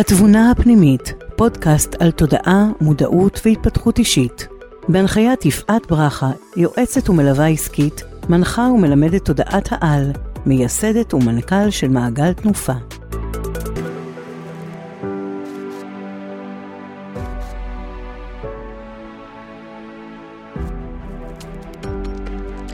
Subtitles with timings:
[0.00, 4.48] התבונה הפנימית, פודקאסט על תודעה, מודעות והתפתחות אישית.
[4.88, 10.12] בהנחיית יפעת ברכה, יועצת ומלווה עסקית, מנחה ומלמדת תודעת העל,
[10.46, 12.72] מייסדת ומנכ"ל של מעגל תנופה.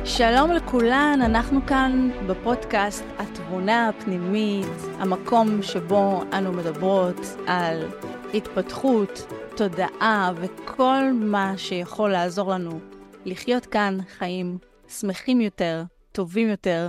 [0.05, 3.05] שלום לכולן, אנחנו כאן בפודקאסט
[3.47, 4.67] התבונה הפנימית,
[4.99, 7.89] המקום שבו אנו מדברות על
[8.35, 12.81] התפתחות, תודעה וכל מה שיכול לעזור לנו
[13.25, 16.89] לחיות כאן חיים שמחים יותר, טובים יותר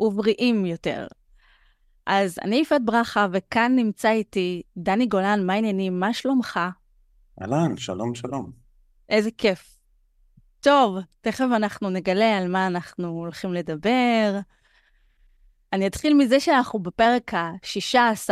[0.00, 1.06] ובריאים יותר.
[2.06, 6.00] אז אני יפעת ברכה, וכאן נמצא איתי דני גולן, מה העניינים?
[6.00, 6.60] מה שלומך?
[7.42, 8.50] אהלן, שלום, שלום.
[9.08, 9.78] איזה כיף.
[10.60, 14.38] טוב, תכף אנחנו נגלה על מה אנחנו הולכים לדבר.
[15.72, 18.30] אני אתחיל מזה שאנחנו בפרק ה-16,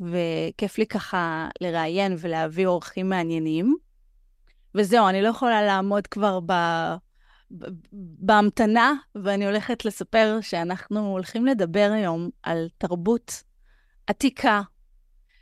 [0.00, 3.76] וכיף לי ככה לראיין ולהביא אורחים מעניינים.
[4.74, 6.52] וזהו, אני לא יכולה לעמוד כבר ב...
[7.92, 13.42] בהמתנה, ואני הולכת לספר שאנחנו הולכים לדבר היום על תרבות
[14.06, 14.62] עתיקה,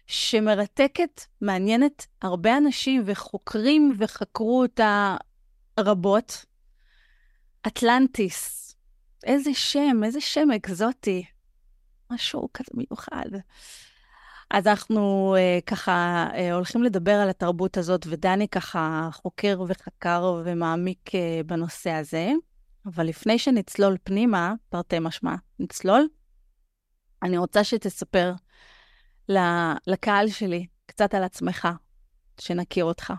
[0.07, 5.17] שמרתקת, מעניינת הרבה אנשים, וחוקרים וחקרו אותה
[5.81, 6.45] רבות.
[7.67, 8.75] אטלנטיס,
[9.25, 11.25] איזה שם, איזה שם אקזוטי.
[12.11, 13.29] משהו כזה מיוחד.
[14.51, 21.09] אז אנחנו uh, ככה uh, הולכים לדבר על התרבות הזאת, ודני ככה חוקר וחקר ומעמיק
[21.09, 21.13] uh,
[21.47, 22.31] בנושא הזה.
[22.87, 26.09] אבל לפני שנצלול פנימה, תרתי משמע, נצלול,
[27.23, 28.33] אני רוצה שתספר
[29.87, 31.69] לקהל שלי קצת על עצמך,
[32.41, 33.13] שנכיר אותך.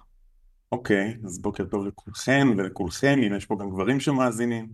[0.72, 4.70] אוקיי, אז בוקר טוב לכולכם ולכולכם, אם יש פה גם גברים שמאזינים.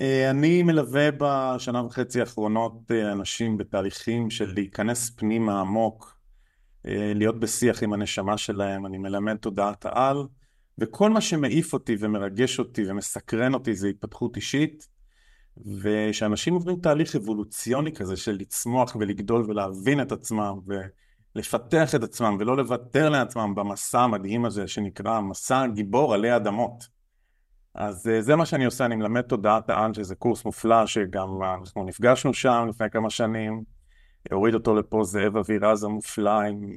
[0.00, 6.18] אה, אני מלווה בשנה וחצי האחרונות אה, אנשים בתהליכים של להיכנס פנימה עמוק,
[6.86, 10.16] אה, להיות בשיח עם הנשמה שלהם, אני מלמד תודעת העל,
[10.78, 14.88] וכל מה שמעיף אותי ומרגש אותי ומסקרן אותי זה התפתחות אישית,
[15.82, 20.74] ושאנשים עוברים תהליך אבולוציוני כזה של לצמוח ולגדול ולהבין את עצמם, ו...
[21.34, 26.97] לפתח את עצמם ולא לוותר לעצמם במסע המדהים הזה שנקרא מסע גיבור עלי אדמות.
[27.74, 31.28] אז אה, זה מה שאני עושה, אני מלמד תודעת העל, שזה קורס מופלא שגם
[31.60, 33.62] אנחנו נפגשנו שם לפני כמה שנים,
[34.30, 36.72] הוריד אותו לפה זאב אבירז המופלא עם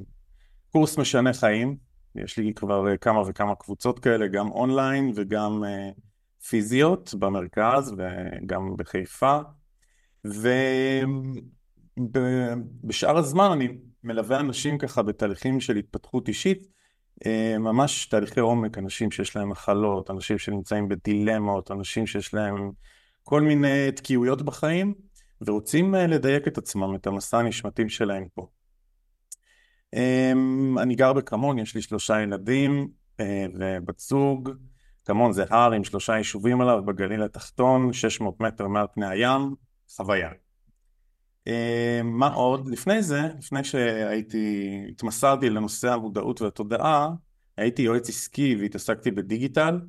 [0.71, 1.77] קורס משנה חיים,
[2.15, 5.63] יש לי כבר אה, כמה וכמה קבוצות כאלה, גם אונליין וגם
[6.49, 9.39] פיזיות במרכז וגם בחיפה,
[12.83, 16.71] ובשאר הזמן אני מלווה אנשים ככה בתהליכים של התפתחות אישית, אה,
[17.59, 22.71] ממש תהליכי עומק, אנשים שיש להם מחלות, אנשים שנמצאים בדילמות, אנשים שיש להם
[23.23, 24.93] כל מיני תקיעויות בחיים,
[25.41, 28.47] ורוצים אה, לדייק את עצמם, את המסע הנשמתי שלהם פה.
[29.93, 30.31] אה,
[30.77, 32.87] אני גר בקמון, יש לי שלושה ילדים
[33.59, 34.49] ובת זוג.
[35.03, 39.55] קמון זה הר עם שלושה יישובים עליו בגליל התחתון, 600 מטר מעל פני הים,
[39.95, 40.29] חוויה.
[41.47, 42.67] אה, מה עוד?
[42.67, 47.09] לפני זה, לפני שהייתי, התמסרתי לנושא המודעות והתודעה,
[47.57, 49.79] הייתי יועץ עסקי והתעסקתי בדיגיטל.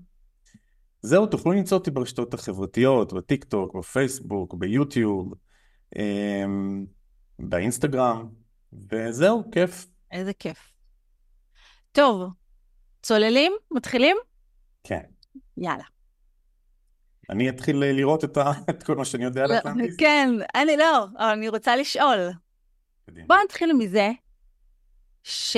[1.03, 5.35] זהו, תוכלו למצוא אותי ברשתות החברתיות, בטיק טוק, בפייסבוק, ביוטיוב,
[5.97, 6.45] אה,
[7.39, 8.29] באינסטגרם,
[8.73, 9.87] וזהו, כיף.
[10.11, 10.73] איזה כיף.
[11.93, 12.33] טוב,
[13.03, 13.53] צוללים?
[13.71, 14.17] מתחילים?
[14.84, 15.03] כן.
[15.57, 15.84] יאללה.
[17.32, 18.53] אני אתחיל לראות את, ה...
[18.70, 19.97] את כל מה שאני יודע על לא, אטלנטיס?
[19.97, 22.19] כן, אני לא, אבל אני רוצה לשאול.
[23.26, 24.10] בוא נתחיל מזה,
[25.22, 25.53] שלמה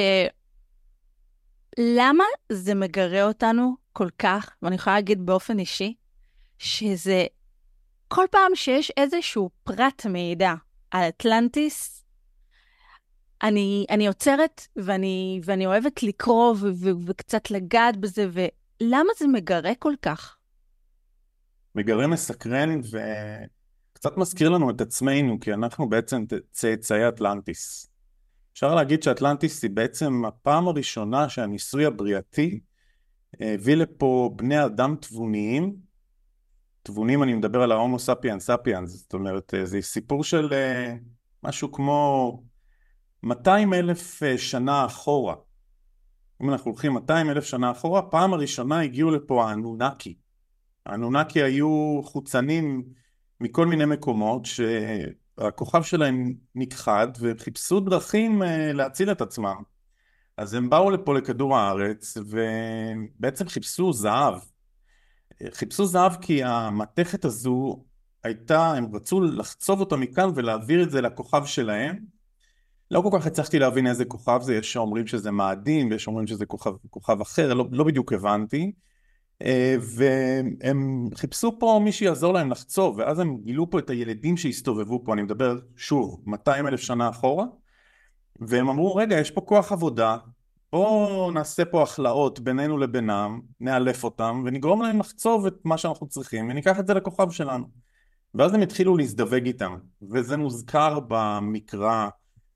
[2.53, 5.95] זה מגרה אותנו כל כך, ואני יכולה להגיד באופן אישי,
[6.59, 7.27] שזה
[8.09, 10.55] כל פעם שיש איזשהו פרט מידע
[10.91, 12.05] על אטלנטיס,
[13.43, 19.75] אני, אני עוצרת ואני, ואני אוהבת לקרוא ו, ו, וקצת לגעת בזה, ולמה זה מגרה
[19.79, 20.37] כל כך?
[21.75, 27.91] מגרה מסקרן וקצת מזכיר לנו את עצמנו, כי אנחנו בעצם צאצאי אטלנטיס.
[28.53, 32.61] אפשר להגיד שאטלנטיס היא בעצם הפעם הראשונה שהניסוי הבריאתי
[33.41, 35.77] הביא לפה בני אדם תבוניים.
[36.83, 40.97] תבונים, אני מדבר על ההומו ספיאן ספיאנס, זאת אומרת, זה סיפור של אה,
[41.43, 42.43] משהו כמו
[43.23, 45.35] 200 אלף אה, שנה אחורה.
[46.43, 50.15] אם אנחנו הולכים 200 אלף שנה אחורה, פעם הראשונה הגיעו לפה האנונקי.
[50.87, 52.85] האנונקי היו חוצנים
[53.41, 59.63] מכל מיני מקומות שהכוכב שלהם נכחד וחיפשו דרכים אה, להציל את עצמם.
[60.37, 64.35] אז הם באו לפה לכדור הארץ ובעצם חיפשו זהב.
[65.51, 67.85] חיפשו זהב כי המתכת הזו
[68.25, 72.05] הייתה, הם רצו לחצוב אותה מכאן ולהעביר את זה לכוכב שלהם
[72.91, 76.47] לא כל כך הצלחתי להבין איזה כוכב זה, יש שאומרים שזה מאדים ויש שאומרים שזה
[76.47, 78.73] כוכב, כוכב אחר, לא, לא בדיוק הבנתי.
[79.43, 85.03] אה, והם חיפשו פה מי שיעזור להם לחצוב, ואז הם גילו פה את הילדים שהסתובבו
[85.05, 87.45] פה, אני מדבר שוב, 200 אלף שנה אחורה,
[88.41, 90.17] והם אמרו, רגע, יש פה כוח עבודה,
[90.73, 96.49] בואו נעשה פה הכלאות בינינו לבינם, נאלף אותם, ונגרום להם לחצוב את מה שאנחנו צריכים,
[96.49, 97.67] וניקח את זה לכוכב שלנו.
[98.35, 99.77] ואז הם התחילו להזדווג איתם,
[100.11, 102.09] וזה מוזכר במקרא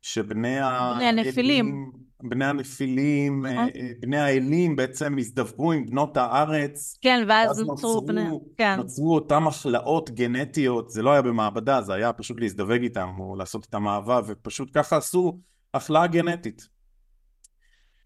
[0.03, 1.91] שבני הנפילים,
[2.23, 3.51] בני הנפילים, אה.
[3.51, 3.67] אה,
[4.01, 6.99] בני האלים בעצם הזדווגו עם בנות הארץ.
[7.01, 8.29] כן, ואז נוצרו בני...
[8.57, 8.77] כן.
[8.77, 13.67] נוצרו אותם הכלאות גנטיות, זה לא היה במעבדה, זה היה פשוט להזדווג איתם, או לעשות
[13.71, 15.39] את המעבר, ופשוט ככה עשו
[15.75, 16.69] הכלאה גנטית.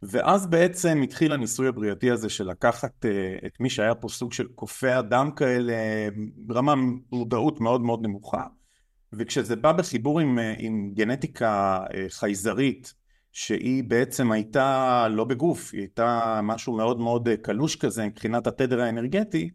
[0.02, 4.48] ואז בעצם התחיל הניסוי הבריאותי הזה של לקחת uh, את מי שהיה פה סוג של
[4.48, 5.74] קופי אדם כאלה,
[6.36, 6.74] ברמה
[7.12, 8.46] מודעות מאוד מאוד נמוכה,
[9.12, 12.94] וכשזה בא בחיבור עם, עם גנטיקה חייזרית,
[13.32, 19.50] שהיא בעצם הייתה לא בגוף, היא הייתה משהו מאוד מאוד קלוש כזה מבחינת התדר האנרגטי,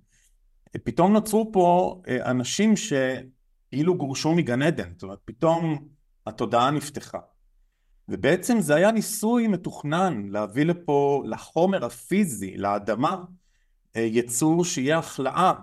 [0.83, 5.87] פתאום נוצרו פה אנשים שאילו גורשו מגן עדן, זאת אומרת פתאום
[6.25, 7.19] התודעה נפתחה.
[8.09, 13.23] ובעצם זה היה ניסוי מתוכנן להביא לפה, לחומר הפיזי, לאדמה,
[13.95, 15.53] אה, יצור שיהיה החלאה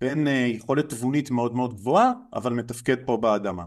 [0.00, 3.64] בין אה, יכולת תבונית מאוד מאוד גבוהה, אבל מתפקד פה באדמה.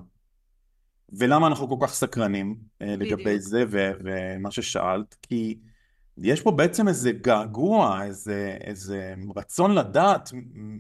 [1.18, 3.40] ולמה אנחנו כל כך סקרנים אה, לגבי בדיוק.
[3.40, 5.16] זה ו- ומה ששאלת?
[5.22, 5.60] כי
[6.18, 10.30] יש פה בעצם איזה געגוע, איזה, איזה רצון לדעת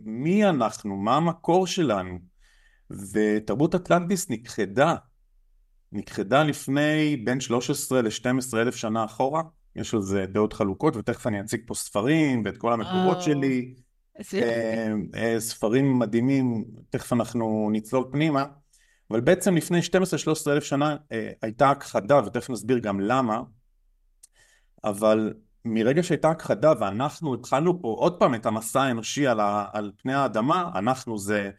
[0.05, 2.19] מי אנחנו, מה המקור שלנו.
[2.89, 4.95] ותרבות אטלנטיס נכחדה
[5.93, 9.41] נכחדה לפני בין 13 ל-12 אלף שנה אחורה,
[9.75, 13.73] יש על זה דעות חלוקות, ותכף אני אציג פה ספרים ואת כל המקורות שלי.
[14.33, 18.45] אה, אה, ספרים מדהימים, תכף אנחנו נצלול פנימה,
[19.11, 23.41] אבל בעצם לפני 12-13 אלף שנה אה, הייתה הכחדה, ותכף נסביר גם למה,
[24.83, 25.33] אבל
[25.65, 30.13] מרגע שהייתה הכחדה ואנחנו התחלנו פה עוד פעם את המסע האנושי על, ה, על פני
[30.13, 31.51] האדמה, אנחנו זה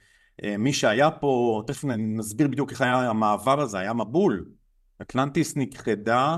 [0.44, 4.44] אה, מי שהיה פה, תכף נסביר בדיוק איך היה המעבר הזה, היה מבול.
[5.02, 6.36] אטלנטיס נכחדה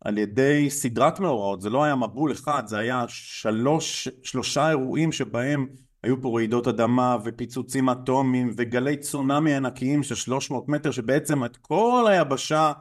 [0.00, 5.66] על ידי סדרת מאורעות, זה לא היה מבול אחד, זה היה שלוש, שלושה אירועים שבהם
[6.02, 12.06] היו פה רעידות אדמה ופיצוצים אטומיים וגלי צונאמי ענקיים של 300 מטר שבעצם את כל
[12.08, 12.72] היבשה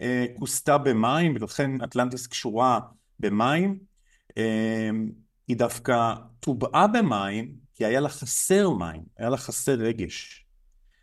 [0.00, 2.80] אה, כוסתה במים ולכן אטלנטיס קשורה
[3.20, 3.78] במים.
[4.38, 4.90] אה,
[5.48, 10.46] היא דווקא טובעה במים כי היה לה חסר מים, היה לה חסר רגש.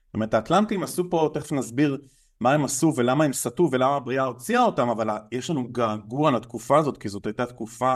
[0.06, 1.98] זאת אומרת, האטלנטים עשו פה, תכף נסביר
[2.40, 6.78] מה הם עשו ולמה הם סטו ולמה הבריאה הוציאה אותם, אבל יש לנו געגוע לתקופה
[6.78, 7.96] הזאת, כי זאת הייתה תקופה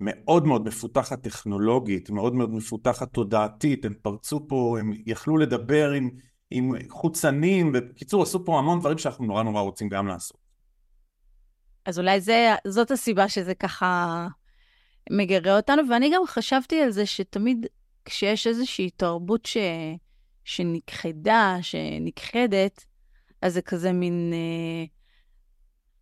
[0.00, 6.10] מאוד מאוד מפותחת טכנולוגית, מאוד מאוד מפותחת תודעתית, הם פרצו פה, הם יכלו לדבר עם,
[6.50, 10.38] עם חוצנים, בקיצור עשו פה המון דברים שאנחנו נורא נורא רוצים גם לעשות.
[11.84, 14.26] אז אולי זה, זאת הסיבה שזה ככה
[15.10, 17.66] מגרה אותנו, ואני גם חשבתי על זה שתמיד
[18.04, 19.56] כשיש איזושהי תרבות ש...
[20.44, 22.84] שנכחדה, שנכחדת,
[23.42, 24.32] אז זה כזה מין...
[24.32, 24.84] אה,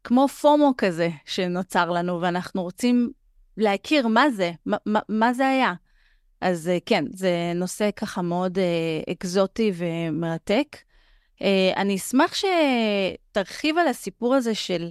[0.04, 3.10] כמו פומו כזה שנוצר לנו, ואנחנו רוצים
[3.58, 5.72] להכיר מה זה, מה, מה, זה היה.
[6.40, 10.76] אז אה, כן, זה נושא ככה מאוד אה, אקזוטי ומרתק.
[11.42, 14.90] אה, אני אשמח שתרחיב על הסיפור הזה של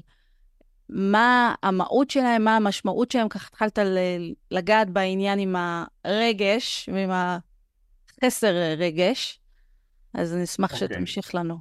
[0.90, 3.80] מה המהות שלהם, מה המשמעות שלהם, ככה התחלת
[4.52, 5.56] לגעת בעניין עם
[6.06, 9.40] הרגש ועם החסר רגש,
[10.14, 10.74] אז אני אשמח okay.
[10.74, 10.88] אוקיי.
[10.88, 11.58] שתמשיך לנו.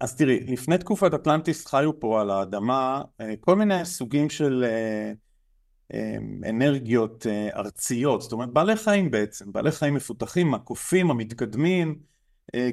[0.00, 3.02] אז תראי, לפני תקופת אטלנטיס חיו פה על האדמה
[3.40, 4.64] כל מיני סוגים של
[6.48, 7.26] אנרגיות
[7.56, 11.98] ארציות, זאת אומרת בעלי חיים בעצם, בעלי חיים מפותחים, הקופים, המתקדמים,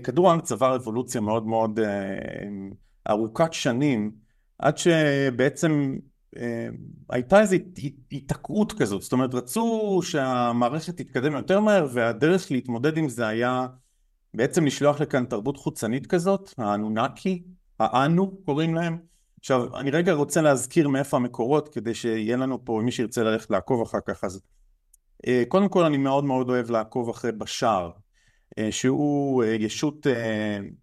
[0.04, 1.80] כדור הארץ עבר אבולוציה מאוד מאוד
[3.10, 4.12] ארוכת שנים
[4.60, 5.98] עד שבעצם
[6.38, 6.68] אה,
[7.10, 7.56] הייתה איזו
[8.12, 13.68] היתקרות כזאת, זאת אומרת רצו שהמערכת תתקדם יותר מהר והדרך להתמודד עם זה היה
[14.34, 17.44] בעצם לשלוח לכאן תרבות חוצנית כזאת, האנונקי,
[17.80, 19.15] האנו קוראים להם.
[19.46, 23.82] עכשיו אני רגע רוצה להזכיר מאיפה המקורות כדי שיהיה לנו פה מי שירצה ללכת לעקוב
[23.82, 24.42] אחר כך אז
[25.28, 27.92] אה, קודם כל אני מאוד מאוד אוהב לעקוב אחרי בשאר
[28.58, 30.08] אה, שהוא ישות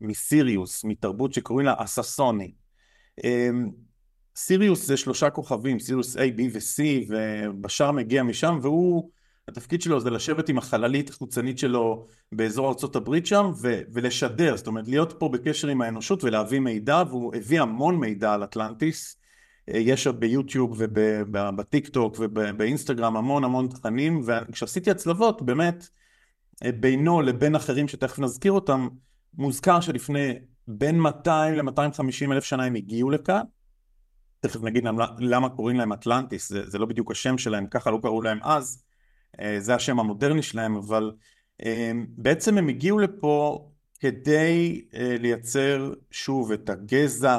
[0.01, 2.53] מסיריוס מתרבות שקוראים לה אססוני.
[4.37, 9.11] סיריוס זה שלושה כוכבים, סיריוס A, B ו-C, ובשאר מגיע משם, והוא,
[9.49, 14.89] התפקיד שלו זה לשבת עם החללית החוצנית שלו באזור ארה"ב שם, ו- ולשדר, זאת אומרת
[14.89, 19.17] להיות פה בקשר עם האנושות ולהביא מידע, והוא הביא המון מידע על אטלנטיס.
[19.69, 25.89] אה, יש ביוטיוב ובטיק טוק ובאינסטגרם המון המון תכנים, וכשעשיתי הצלבות, באמת,
[26.65, 28.89] אה, בינו לבין אחרים שתכף נזכיר אותם,
[29.35, 30.35] מוזכר שלפני
[30.69, 33.43] בין 200 ל-250 אלף שנה הם הגיעו לכאן,
[34.41, 37.99] תכף נגיד למה, למה קוראים להם אטלנטיס, זה, זה לא בדיוק השם שלהם, ככה לא
[38.03, 38.83] קראו להם אז,
[39.59, 41.13] זה השם המודרני שלהם, אבל
[41.65, 43.69] אה, בעצם הם הגיעו לפה
[44.01, 47.39] כדי אה, לייצר שוב את הגזע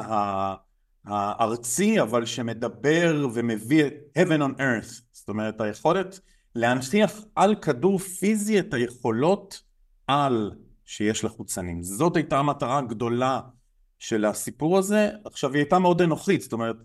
[1.04, 6.20] הארצי, אבל שמדבר ומביא את heaven on earth, זאת אומרת היכולת
[6.54, 9.62] להנציח על כדור פיזי את היכולות
[10.06, 10.52] על
[10.84, 11.82] שיש לחוצנים.
[11.82, 13.40] זאת הייתה המטרה הגדולה
[13.98, 15.10] של הסיפור הזה.
[15.24, 16.76] עכשיו היא הייתה מאוד אנוכית, זאת אומרת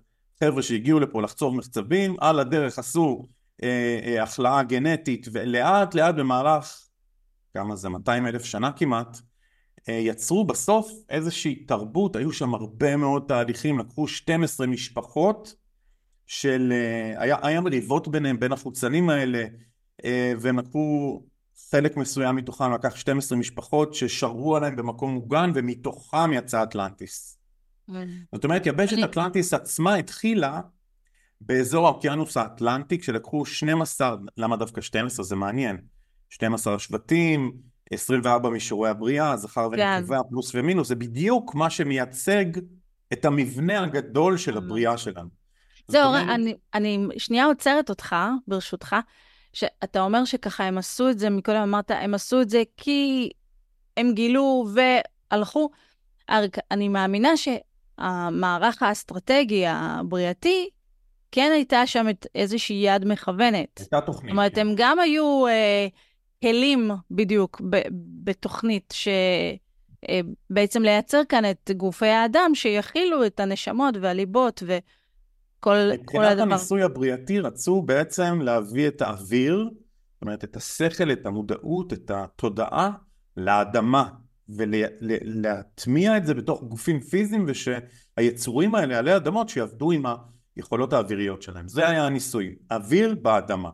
[0.44, 3.39] חבר'ה שהגיעו לפה לחצוב מחצבים, על הדרך עשו אה, אה,
[4.22, 6.90] החלאה גנטית ולאט לאט במהלך,
[7.54, 9.18] כמה זה, 200 אלף שנה כמעט,
[9.90, 15.56] אה, יצרו בסוף איזושהי תרבות, היו שם הרבה מאוד תהליכים, לקחו 12 משפחות
[16.26, 19.46] של, אה, היה, היה מריבות ביניהם, בין החוצנים האלה,
[20.06, 21.22] אה, והם לקחו
[21.72, 27.40] חלק מסוים מתוכם, לקח 12 משפחות ששרו עליהם במקום מוגן, ומתוכם יצא אטלנטיס.
[28.34, 30.62] זאת אומרת, יבשת אטלנטיס עצמה התחילה
[31.42, 35.26] באזור האוקיינוס האטלנטי, כשלקחו 12, למה דווקא 12?
[35.26, 35.78] זה מעניין.
[36.30, 37.52] 12 שבטים,
[37.92, 39.98] 24 מישורי הבריאה, זכר כן.
[39.98, 42.46] ונקבה, פלוס ומינוס, זה בדיוק מה שמייצג
[43.14, 45.30] את המבנה הגדול של הבריאה שלנו.
[45.88, 48.16] זהו, אני, אני שנייה עוצרת אותך,
[48.48, 48.96] ברשותך,
[49.54, 53.30] שאתה אומר שככה הם עשו את זה, מקודם אמרת, הם עשו את זה כי
[53.98, 55.70] הם גילו והלכו.
[56.72, 60.70] אני מאמינה שהמערך האסטרטגי הבריאתי,
[61.32, 62.06] כן הייתה שם
[62.36, 63.80] איזושהי יד מכוונת.
[63.80, 64.24] הייתה תוכנית.
[64.24, 64.62] זאת אומרת, כן.
[64.62, 65.88] הם גם היו אה,
[66.42, 67.82] כלים בדיוק ב,
[68.24, 74.80] בתוכנית, שבעצם אה, לייצר כאן את גופי האדם שיכילו את הנשמות והליבות וכל
[75.60, 75.94] כל הדבר.
[75.96, 79.70] מבחינת הניסוי הבריאתי רצו בעצם להביא את האוויר,
[80.14, 82.92] זאת אומרת, את השכל, את המודעות, את התודעה
[83.38, 84.10] לאדמה,
[84.50, 90.06] ולהטמיע את זה בתוך גופים פיזיים, ושהיצורים האלה עלי אדמות שיעבדו עם
[90.60, 91.68] היכולות האוויריות שלהם.
[91.68, 93.70] זה היה הניסוי, אוויר באדמה.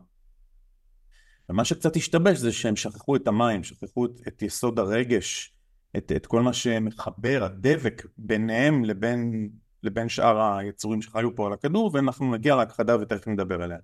[1.48, 5.54] ומה שקצת השתבש זה שהם שכחו את המים, שכחו את, את יסוד הרגש,
[5.96, 9.48] את, את כל מה שמחבר, הדבק ביניהם לבין,
[9.82, 13.78] לבין שאר היצורים שחיו פה על הכדור, ואנחנו נגיע להכחדה ותכף נדבר עליה.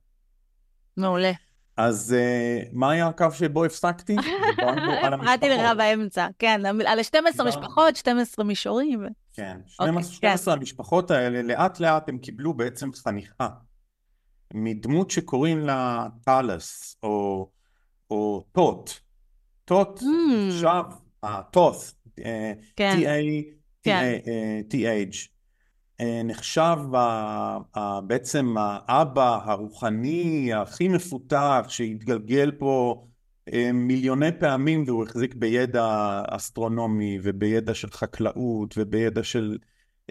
[0.96, 1.32] מעולה.
[1.76, 4.16] אז uh, מה היה הקו שבו הפסקתי?
[5.12, 9.06] הפרעתי לך באמצע, כן, על ה-12 משפחות, 12 מישורים.
[9.32, 10.50] כן, 12 okay, כן.
[10.52, 13.48] המשפחות האלה, לאט לאט הם קיבלו בעצם חניכה.
[14.54, 17.48] מדמות שקוראים לה טאלס, או,
[18.10, 18.90] או טוט.
[19.64, 20.04] טוט, mm.
[20.54, 20.84] עכשיו,
[21.22, 21.76] הטוט,
[22.76, 22.98] כן.
[23.84, 25.28] T-A-T-H,
[26.00, 26.76] אה, נחשב
[28.06, 33.11] בעצם האבא הרוחני הכי מפותח שהתגלגל פה אה,
[33.74, 39.58] מיליוני פעמים והוא החזיק בידע אסטרונומי ובידע של חקלאות ובידע של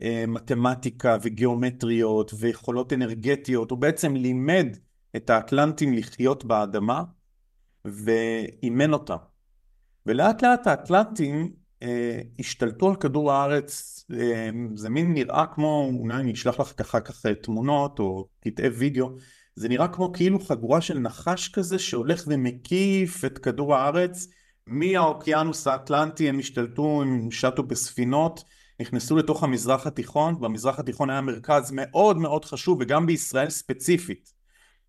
[0.02, 4.78] אה, מתמטיקה וגיאומטריות ויכולות אנרגטיות, הוא בעצם לימד
[5.16, 7.04] את האטלנטים לחיות באדמה
[7.86, 9.18] ואימן אותם.
[10.06, 16.34] ולאט לאט האטלנטים אה, השתלטו על כדור הארץ, אה, זה מין נראה כמו, אולי אני
[16.34, 19.10] אשלח לך אחר כך תמונות או קטעי וידאו,
[19.56, 24.28] זה נראה כמו כאילו חגורה של נחש כזה שהולך ומקיף את כדור הארץ
[24.68, 28.44] מהאוקיינוס האטלנטי הם השתלטו, הם שטו בספינות
[28.80, 34.34] נכנסו לתוך המזרח התיכון, במזרח התיכון היה מרכז מאוד מאוד חשוב, וגם בישראל ספציפית.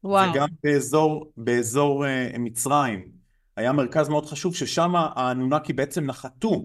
[0.05, 0.31] וואו.
[0.31, 3.09] וגם באזור, באזור uh, מצרים.
[3.57, 6.65] היה מרכז מאוד חשוב, ששם האנונקי בעצם נחתו.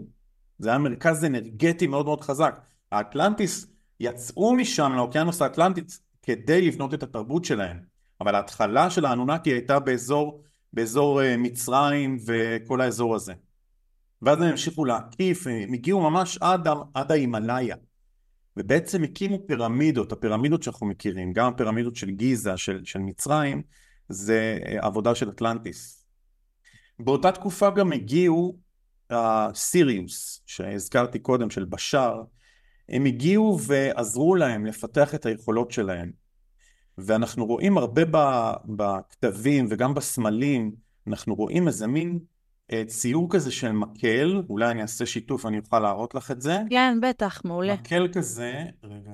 [0.60, 2.60] זה היה מרכז אנרגטי מאוד מאוד חזק.
[2.92, 3.68] האטלנטיס
[4.00, 7.80] יצאו משם לאוקיינוס האטלנטיס כדי לבנות את התרבות שלהם.
[8.22, 10.44] אבל ההתחלה של האנונקי הייתה באזור,
[10.74, 13.34] באזור uh, מצרים וכל האזור הזה.
[14.22, 17.76] ואז הם המשיכו להקיף, הם הגיעו ממש עד, עד ההימאליה.
[18.58, 23.62] ובעצם הקימו פירמידות, הפירמידות שאנחנו מכירים, גם הפירמידות של גיזה, של, של מצרים,
[24.10, 26.06] זה אה, עבודה של אטלנטיס.
[27.00, 28.58] באותה תקופה גם הגיעו
[29.10, 32.24] הסיריוס, שהזכרתי קודם, של בשאר,
[32.90, 36.12] הם הגיעו ועזרו להם לפתח את היכולות שלהם.
[36.98, 38.02] ואנחנו רואים הרבה
[38.66, 40.72] בכתבים וגם בסמלים,
[41.08, 42.20] אנחנו רואים איזה מין
[42.72, 46.58] אה, ציור כזה של מקל, אולי אני אעשה שיתוף, אני אוכל להראות לך את זה.
[46.70, 47.74] כן, בטח, מעולה.
[47.74, 49.12] מקל כזה, רגע,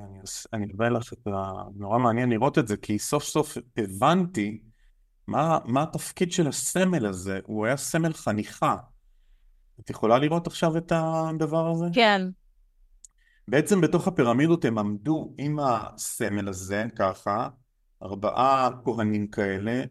[0.53, 1.51] אני אראה לך את ה...
[1.75, 4.59] נורא מעניין לראות את זה, כי סוף סוף הבנתי
[5.27, 8.75] מה, מה התפקיד של הסמל הזה, הוא היה סמל חניכה.
[9.79, 11.85] את יכולה לראות עכשיו את הדבר הזה?
[11.93, 12.21] כן.
[13.47, 17.49] בעצם בתוך הפירמידות הם עמדו עם הסמל הזה, ככה,
[18.03, 19.83] ארבעה כהנים כאלה,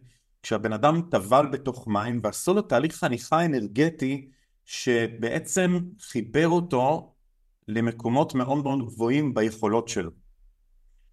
[0.43, 4.29] כשהבן אדם טבל בתוך מים ועשו לו תהליך חניכה אנרגטי
[4.65, 7.13] שבעצם חיבר אותו
[7.67, 10.11] למקומות מאוד מאוד גבוהים ביכולות שלו.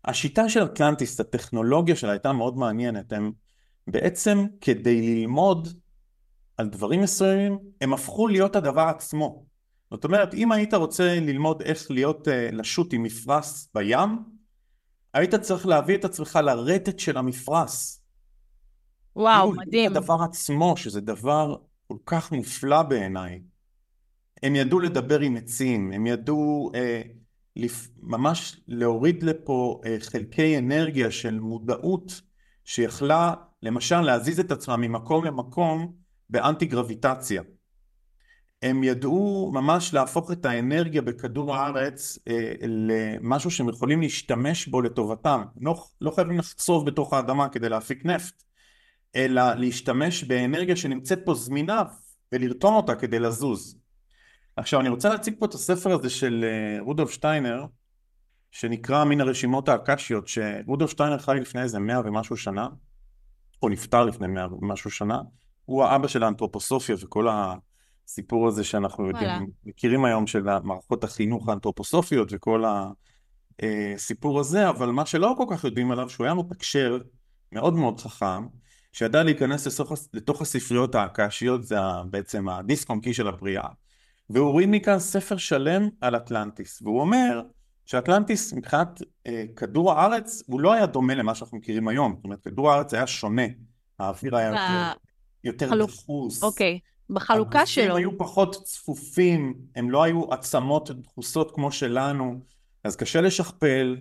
[0.04, 3.12] השיטה של אטלנטיס, הטכנולוגיה שלה הייתה מאוד מעניינת.
[3.12, 3.32] הם
[3.86, 5.68] בעצם כדי ללמוד
[6.56, 9.44] על דברים מסוימים, הם הפכו להיות הדבר עצמו.
[9.90, 14.18] זאת אומרת, אם היית רוצה ללמוד איך להיות, אה, לשוט עם מפרש בים,
[15.14, 17.98] היית צריך להביא את עצמך לרטט של המפרש.
[19.16, 19.90] וואו, כאילו, מדהים.
[19.90, 21.56] הדבר עצמו, שזה דבר
[21.86, 23.40] כל כך מופלא בעיניי.
[24.42, 27.02] הם ידעו לדבר עם עצים, הם ידעו אה,
[27.56, 27.88] לפ...
[28.02, 32.20] ממש להוריד לפה אה, חלקי אנרגיה של מודעות
[32.64, 35.92] שיכלה למשל להזיז את עצמם ממקום למקום
[36.30, 37.42] באנטי גרביטציה.
[38.62, 45.42] הם ידעו ממש להפוך את האנרגיה בכדור הארץ אה, למשהו שהם יכולים להשתמש בו לטובתם.
[45.60, 48.42] לא, לא חייבים לחצוב בתוך האדמה כדי להפיק נפט,
[49.16, 51.82] אלא להשתמש באנרגיה שנמצאת פה זמינה
[52.32, 53.76] ולרתום אותה כדי לזוז.
[54.56, 57.64] עכשיו אני רוצה להציג פה את הספר הזה של אה, רודולף שטיינר,
[58.50, 62.68] שנקרא מן הרשימות האקשיות, שרודולף שטיינר חי לפני איזה מאה ומשהו שנה,
[63.62, 65.20] או נפטר לפני מאה ומשהו שנה,
[65.64, 67.28] הוא האבא של האנתרופוסופיה וכל
[68.10, 72.64] הסיפור הזה שאנחנו יודעים, מכירים היום של מערכות החינוך האנתרופוסופיות וכל
[73.62, 76.98] הסיפור הזה, אבל מה שלא כל כך יודעים עליו, שהוא היה מתקשר
[77.52, 78.46] מאוד מאוד חכם,
[78.92, 81.76] שידע להיכנס לתוך, לתוך הספריות האקשיות, זה
[82.10, 83.68] בעצם הדיסק און קי של הבריאה,
[84.30, 87.42] והוא הוריד מכאן ספר שלם על אטלנטיס, והוא אומר
[87.86, 92.40] שאטלנטיס מבחינת אה, כדור הארץ הוא לא היה דומה למה שאנחנו מכירים היום, זאת אומרת
[92.40, 93.46] כדור הארץ היה שונה,
[93.98, 94.50] האוויר היה
[95.44, 95.86] יותר, יותר.
[95.86, 96.42] דחוס.
[96.42, 96.78] אוקיי,
[97.10, 97.84] בחלוקה שלו.
[97.84, 102.40] הם היו פחות צפופים, הם לא היו עצמות דחוסות כמו שלנו,
[102.84, 103.96] אז קשה לשכפל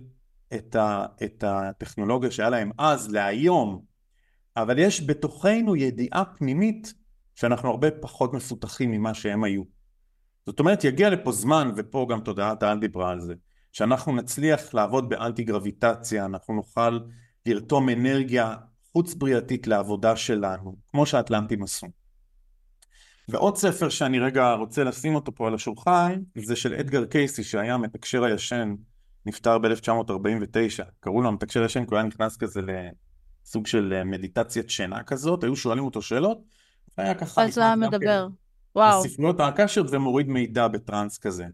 [0.54, 3.82] את, ה, את הטכנולוגיה שהיה להם אז להיום,
[4.56, 6.94] אבל יש בתוכנו ידיעה פנימית
[7.34, 9.62] שאנחנו הרבה פחות מפותחים ממה שהם היו.
[10.46, 13.34] זאת אומרת, יגיע לפה זמן, ופה גם תודעת העל דיברה על זה,
[13.72, 16.98] שאנחנו נצליח לעבוד באנטי גרביטציה, אנחנו נוכל
[17.46, 18.54] לרתום אנרגיה
[18.92, 21.86] חוץ בריאתית לעבודה שלנו, כמו שהאטלנטים עשו.
[23.30, 27.74] ועוד ספר שאני רגע רוצה לשים אותו פה על השולחן, זה של אדגר קייסי, שהיה
[27.74, 28.74] המתקשר הישן,
[29.26, 30.84] נפטר ב-1949.
[31.00, 35.56] קראו לו המתקשר הישן, כי הוא היה נכנס כזה לסוג של מדיטציית שינה כזאת, היו
[35.56, 36.38] שואלים אותו שאלות,
[36.98, 37.44] והיה ככה...
[37.44, 38.28] אז הוא היה מדבר.
[38.76, 39.04] וואו.
[39.04, 41.46] בספריות האקשיות ומוריד מידע בטראנס כזה.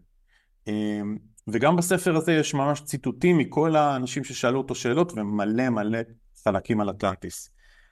[0.67, 5.99] אמ, וגם בספר הזה יש ממש ציטוטים מכל האנשים ששאלו אותו שאלות ומלא מלא
[6.43, 7.49] חלקים על אטלנטיס.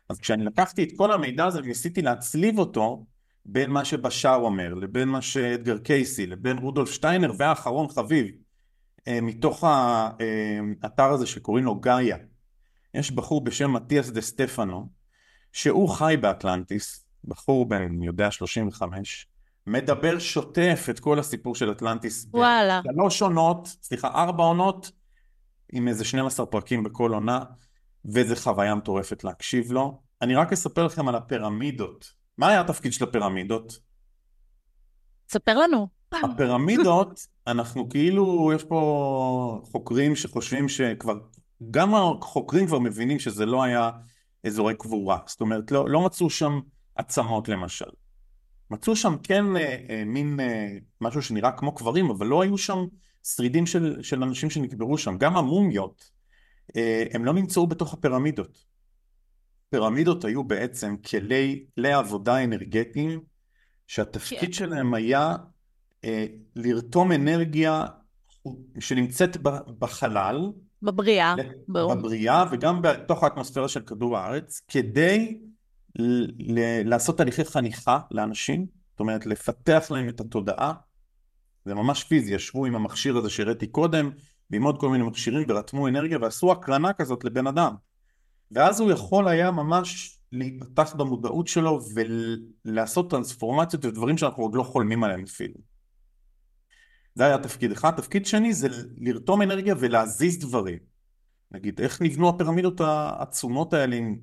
[0.09, 3.05] אז כשאני לקחתי את כל המידע הזה וניסיתי להצליב אותו
[3.45, 8.27] בין מה שבשאר אומר, לבין מה שאדגר קייסי, לבין רודולף שטיינר והאחרון חביב,
[9.07, 12.17] אה, מתוך האתר הזה שקוראים לו גאיה.
[12.93, 14.89] יש בחור בשם מתיאס דה סטפנו,
[15.53, 19.27] שהוא חי באטלנטיס, בחור בן, אני יודע, 35,
[19.67, 22.27] מדבר שוטף את כל הסיפור של אטלנטיס.
[22.33, 22.81] וואלה.
[22.83, 24.91] שלוש עונות, סליחה, ארבע עונות,
[25.73, 27.39] עם איזה 12 פרקים בכל עונה,
[28.05, 30.01] וזו חוויה מטורפת להקשיב לו.
[30.21, 32.13] אני רק אספר לכם על הפירמידות.
[32.37, 33.79] מה היה התפקיד של הפירמידות?
[35.29, 35.87] ספר לנו.
[36.11, 41.17] הפירמידות, אנחנו כאילו, יש פה חוקרים שחושבים שכבר,
[41.71, 43.91] גם החוקרים כבר מבינים שזה לא היה
[44.47, 45.17] אזורי קבורה.
[45.25, 46.59] זאת אומרת, לא, לא מצאו שם
[46.95, 47.89] עצמות למשל.
[48.71, 52.85] מצאו שם כן אה, אה, מין אה, משהו שנראה כמו קברים, אבל לא היו שם
[53.23, 55.17] שרידים של, של אנשים שנקברו שם.
[55.17, 56.11] גם המומיות,
[56.75, 58.65] אה, הם לא נמצאו בתוך הפירמידות.
[59.75, 63.21] פירמידות היו בעצם כלי לעבודה אנרגטיים,
[63.87, 64.51] שהתפקיד כן.
[64.51, 65.35] שלהם היה
[66.05, 67.85] אה, לרתום אנרגיה
[68.79, 69.37] שנמצאת
[69.79, 71.35] בחלל, בבריאה.
[71.69, 75.39] בבריאה וגם בתוך האטמוספירה של כדור הארץ, כדי
[76.85, 80.73] לעשות תהליכי חניכה לאנשים, זאת אומרת לפתח להם את התודעה,
[81.65, 84.11] זה ממש פיזי, ישבו עם המכשיר הזה שהראיתי קודם,
[84.51, 87.75] ועם עוד כל מיני מכשירים ורתמו אנרגיה ועשו הקרנה כזאת לבן אדם.
[88.51, 91.79] ואז הוא יכול היה ממש להיפתח במודעות שלו
[92.65, 95.55] ולעשות טרנספורמציות ודברים שאנחנו עוד לא חולמים עליהם אפילו.
[97.15, 97.91] זה היה תפקיד אחד.
[97.91, 100.79] תפקיד שני זה לרתום אנרגיה ולהזיז דברים.
[101.51, 104.15] נגיד, איך נבנו הפירמידות העצומות האלה עם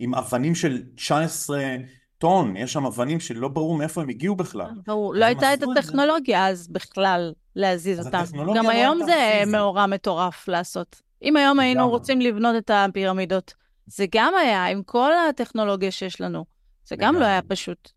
[0.00, 1.76] עם אבנים של 19
[2.18, 4.70] טון, יש שם אבנים שלא ברור מאיפה הם הגיעו בכלל.
[4.86, 8.22] ברור, לא הייתה את הטכנולוגיה אז בכלל להזיז אותם.
[8.56, 11.02] גם לא היום זה מאורע מטורף לעשות.
[11.22, 13.54] אם היום היינו רוצים לבנות את הפירמידות,
[13.92, 16.44] זה גם היה, עם כל הטכנולוגיה שיש לנו.
[16.84, 17.90] זה גם לא היה פשוט.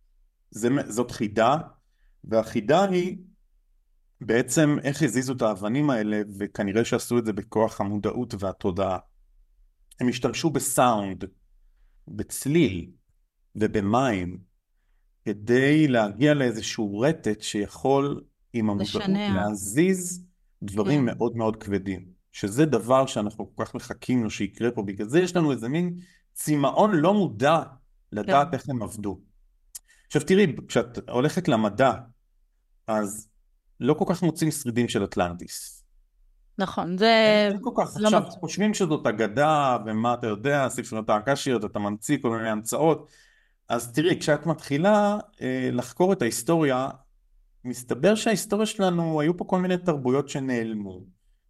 [0.51, 1.57] זה, זאת חידה,
[2.23, 3.17] והחידה היא
[4.21, 8.97] בעצם איך הזיזו את האבנים האלה, וכנראה שעשו את זה בכוח המודעות והתודעה.
[9.99, 11.23] הם השתמשו בסאונד,
[12.07, 12.91] בצליל
[13.55, 14.37] ובמים
[15.25, 19.03] כדי להגיע לאיזשהו רטט שיכול עם המודעות
[19.35, 20.25] להזיז
[20.63, 21.05] דברים כן.
[21.05, 22.12] מאוד מאוד כבדים.
[22.33, 25.97] שזה דבר שאנחנו כל כך מחכים לו שיקרה פה, בגלל זה יש לנו איזה מין
[26.33, 27.59] צמאון לא מודע
[28.11, 28.53] לדעת כן.
[28.53, 29.19] איך הם עבדו.
[30.07, 31.93] עכשיו תראי, כשאת הולכת למדע,
[32.87, 33.29] אז
[33.79, 35.83] לא כל כך מוצאים שרידים של אטלנטיס.
[36.57, 37.47] נכון, זה...
[37.51, 41.79] אין כל כך, לא עכשיו מצ- חושבים שזאת אגדה, ומה אתה יודע, ספריות האקשיות, אתה
[41.79, 43.11] ממציא כל מיני המצאות.
[43.69, 46.89] אז תראי, כשאת מתחילה אה, לחקור את ההיסטוריה,
[47.65, 51.01] מסתבר שההיסטוריה שלנו, היו פה כל מיני תרבויות שנעלמו,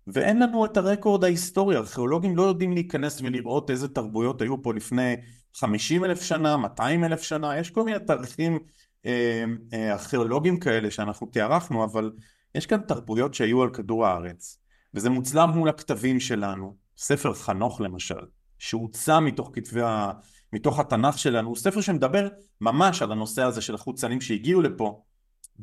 [0.07, 5.15] ואין לנו את הרקורד ההיסטורי, ארכיאולוגים לא יודעים להיכנס ולראות איזה תרבויות היו פה לפני
[5.53, 8.59] 50 אלף שנה, 200 אלף שנה, יש כל מיני תאריכים
[9.05, 12.11] אה, אה, ארכיאולוגיים כאלה שאנחנו תיארחנו, אבל
[12.55, 14.57] יש כאן תרבויות שהיו על כדור הארץ,
[14.93, 18.25] וזה מוצלם מול הכתבים שלנו, ספר חנוך למשל,
[18.59, 20.11] שהוצא מתוך כתבי ה...
[20.53, 22.27] מתוך התנ"ך שלנו, הוא ספר שמדבר
[22.61, 25.01] ממש על הנושא הזה של החוצנים שהגיעו לפה,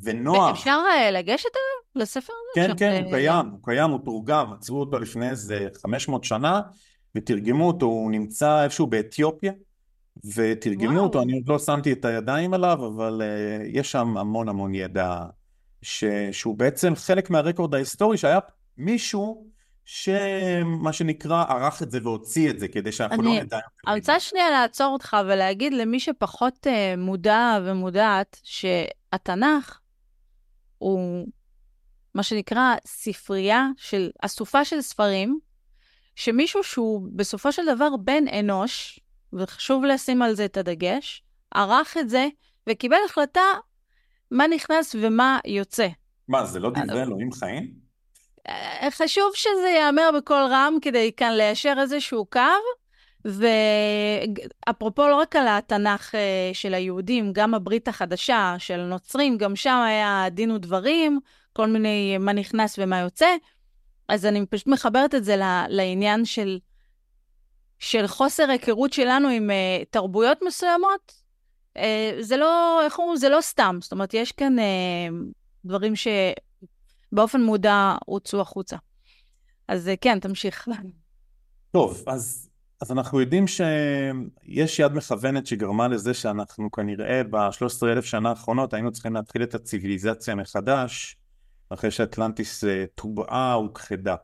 [0.02, 2.68] ונוח, אפשר אה, לגשת אליו, לספר הזה?
[2.68, 6.60] כן, כן, אה, הוא קיים, הוא קיים, הוא תורגם, עצרו אותו לפני איזה 500 שנה,
[7.14, 9.52] ותרגמו אותו, הוא נמצא איפשהו באתיופיה,
[10.34, 11.04] ותרגמו וואו.
[11.04, 15.24] אותו, אני עוד לא שמתי את הידיים עליו, אבל uh, יש שם המון המון ידע,
[15.82, 18.38] ש, שהוא בעצם חלק מהרקורד ההיסטורי, שהיה
[18.78, 19.46] מישהו
[19.84, 23.58] שמה שנקרא ערך את זה והוציא את זה, כדי שאנחנו אני- לא נדע.
[23.86, 29.78] אני רוצה שנייה לעצור אותך ולהגיד למי שפחות אה, מודע ומודעת שהתנ"ך
[30.78, 31.26] הוא
[32.14, 35.38] מה שנקרא ספרייה של, אסופה של ספרים,
[36.16, 39.00] שמישהו שהוא בסופו של דבר בן אנוש,
[39.32, 41.22] וחשוב לשים על זה את הדגש,
[41.54, 42.28] ערך את זה
[42.66, 43.40] וקיבל החלטה
[44.30, 45.88] מה נכנס ומה יוצא.
[46.28, 47.74] מה, זה לא דברי אלוהים חיים?
[48.48, 52.40] אה, חשוב שזה ייאמר בקול רם כדי כאן ליישר איזשהו קו,
[53.24, 59.82] ואפרופו לא רק על התנ"ך אה, של היהודים, גם הברית החדשה של הנוצרים, גם שם
[59.86, 61.20] היה דין ודברים,
[61.52, 63.26] כל מיני מה נכנס ומה יוצא.
[64.08, 65.36] אז אני פשוט מחברת את זה
[65.68, 66.58] לעניין של,
[67.78, 71.20] של חוסר היכרות שלנו עם uh, תרבויות מסוימות.
[72.20, 73.16] זה לא, איך אומרים?
[73.16, 73.78] זה לא סתם.
[73.80, 74.56] זאת אומרת, יש כאן
[75.64, 78.76] דברים שבאופן מודע הוצאו החוצה.
[79.68, 80.68] אז כן, תמשיך.
[81.70, 82.49] טוב, אז,
[82.80, 88.92] אז אנחנו יודעים שיש יד מכוונת שגרמה לזה שאנחנו כנראה ב-13 אלף שנה האחרונות היינו
[88.92, 91.16] צריכים להתחיל את הציוויליזציה מחדש,
[91.70, 94.16] אחרי שאטלנטיס אה, טובעה וכחדה.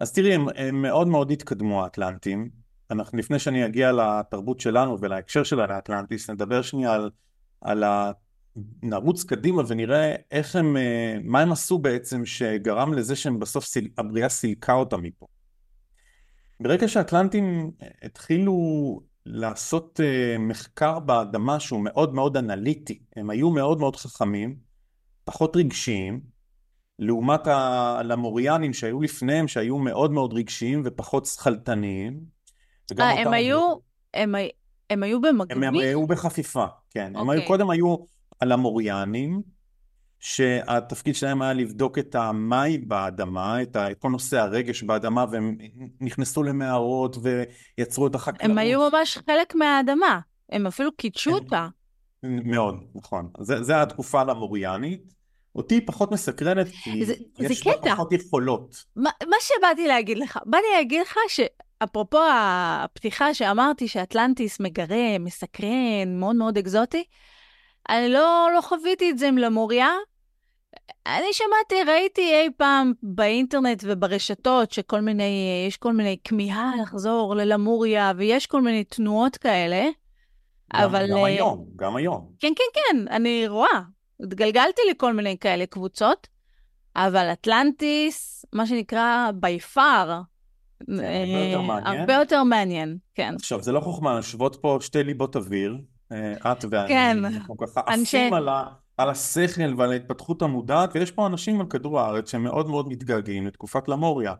[0.00, 2.48] אז תראי, הם, הם מאוד מאוד התקדמו האטלנטים.
[2.90, 7.10] אנחנו, לפני שאני אגיע לתרבות שלנו ולהקשר שלה לאטלנטיס, נדבר שנייה על,
[7.60, 8.12] על ה...
[8.82, 13.64] נרוץ קדימה ונראה איך הם, אה, מה הם עשו בעצם שגרם לזה שהם בסוף,
[13.98, 15.26] הבריאה סילקה אותם מפה.
[16.62, 17.70] ברגע שהאטלנטים
[18.02, 18.54] התחילו
[19.26, 24.56] לעשות uh, מחקר באדמה שהוא מאוד מאוד אנליטי, הם היו מאוד מאוד חכמים,
[25.24, 26.20] פחות רגשיים,
[26.98, 32.20] לעומת הלמוריאנים שהיו לפניהם, שהיו מאוד מאוד רגשיים ופחות שכלתניים.
[33.00, 33.74] אה, אותם- הם היו,
[34.14, 34.50] הם, הי-
[34.90, 35.64] הם היו הם, במקביל?
[35.64, 37.12] הם היו בחפיפה, כן.
[37.16, 37.46] הם היו, אוקיי.
[37.48, 37.96] קודם היו
[38.40, 39.42] הלמוריאנים,
[40.24, 45.56] שהתפקיד שלהם היה לבדוק את המים באדמה, את, ה, את כל נושא הרגש באדמה, והם
[46.00, 47.16] נכנסו למערות
[47.78, 48.50] ויצרו את החקלאות.
[48.50, 50.20] הם היו ממש חלק מהאדמה.
[50.52, 51.30] הם אפילו קידשו.
[51.30, 51.68] אותה.
[52.22, 53.28] מאוד, נכון.
[53.40, 55.12] זה, זה התקופה הלמוריאנית.
[55.54, 57.92] אותי היא פחות מסקרנת, כי זה- יש קטע.
[57.94, 58.84] פחות יכולות.
[58.96, 66.36] מה, מה שבאתי להגיד לך, באתי להגיד לך שאפרופו הפתיחה שאמרתי שאטלנטיס מגרה, מסקרן, מאוד
[66.36, 67.04] מאוד אקזוטי,
[67.88, 69.88] אני לא, לא חוויתי את זה עם למוריה.
[71.06, 78.12] אני שמעתי, ראיתי אי פעם באינטרנט וברשתות שכל מיני, יש כל מיני כמיהה לחזור ללמוריה,
[78.16, 79.84] ויש כל מיני תנועות כאלה,
[80.74, 81.06] גם, אבל...
[81.10, 82.28] גם אה, היום, גם היום.
[82.40, 83.80] כן, כן, כן, אני רואה.
[84.22, 86.28] התגלגלתי לכל מיני כאלה קבוצות,
[86.96, 90.24] אבל אטלנטיס, מה שנקרא, by far, הרבה
[91.02, 92.00] אה, יותר מעניין.
[92.00, 93.34] הרבה יותר מעניין, כן.
[93.34, 95.76] עכשיו, זה לא חוכמה, יושבות פה שתי ליבות אוויר,
[96.12, 97.24] אה, את ואני, כן.
[97.24, 98.64] אנחנו ככה אנשי- עפים על, ה,
[99.02, 103.88] על השכל ועל ההתפתחות המודעת, ויש פה אנשים על כדור הארץ שמאוד מאוד מתגעגעים לתקופת
[103.88, 104.34] למוריה,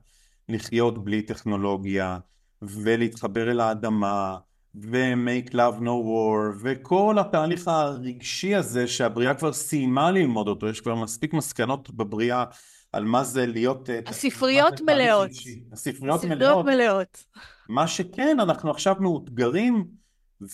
[0.48, 2.18] לחיות בלי טכנולוגיה,
[2.62, 4.36] ולהתחבר אל האדמה,
[4.74, 10.94] ו-make love no war, וכל התהליך הרגשי הזה שהבריאה כבר סיימה ללמוד אותו, יש כבר
[10.94, 12.44] מספיק מסקנות בבריאה
[12.92, 13.90] על מה זה להיות...
[13.90, 15.30] אה, הספריות מלאות.
[15.72, 16.66] הספריות ספריות מלאות.
[16.66, 17.24] מלאות.
[17.68, 19.84] מה שכן, אנחנו עכשיו מאותגרים,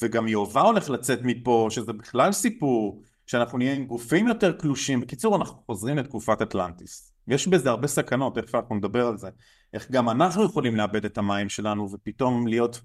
[0.02, 5.00] וגם יובה הולך לצאת מפה, שזה בכלל סיפור, שאנחנו נהיה עם גופים יותר קלושים.
[5.00, 7.12] בקיצור, אנחנו חוזרים לתקופת אטלנטיס.
[7.28, 9.28] יש בזה הרבה סכנות, תכף אנחנו נדבר על זה.
[9.72, 12.80] איך גם אנחנו יכולים לאבד את המים שלנו, ופתאום להיות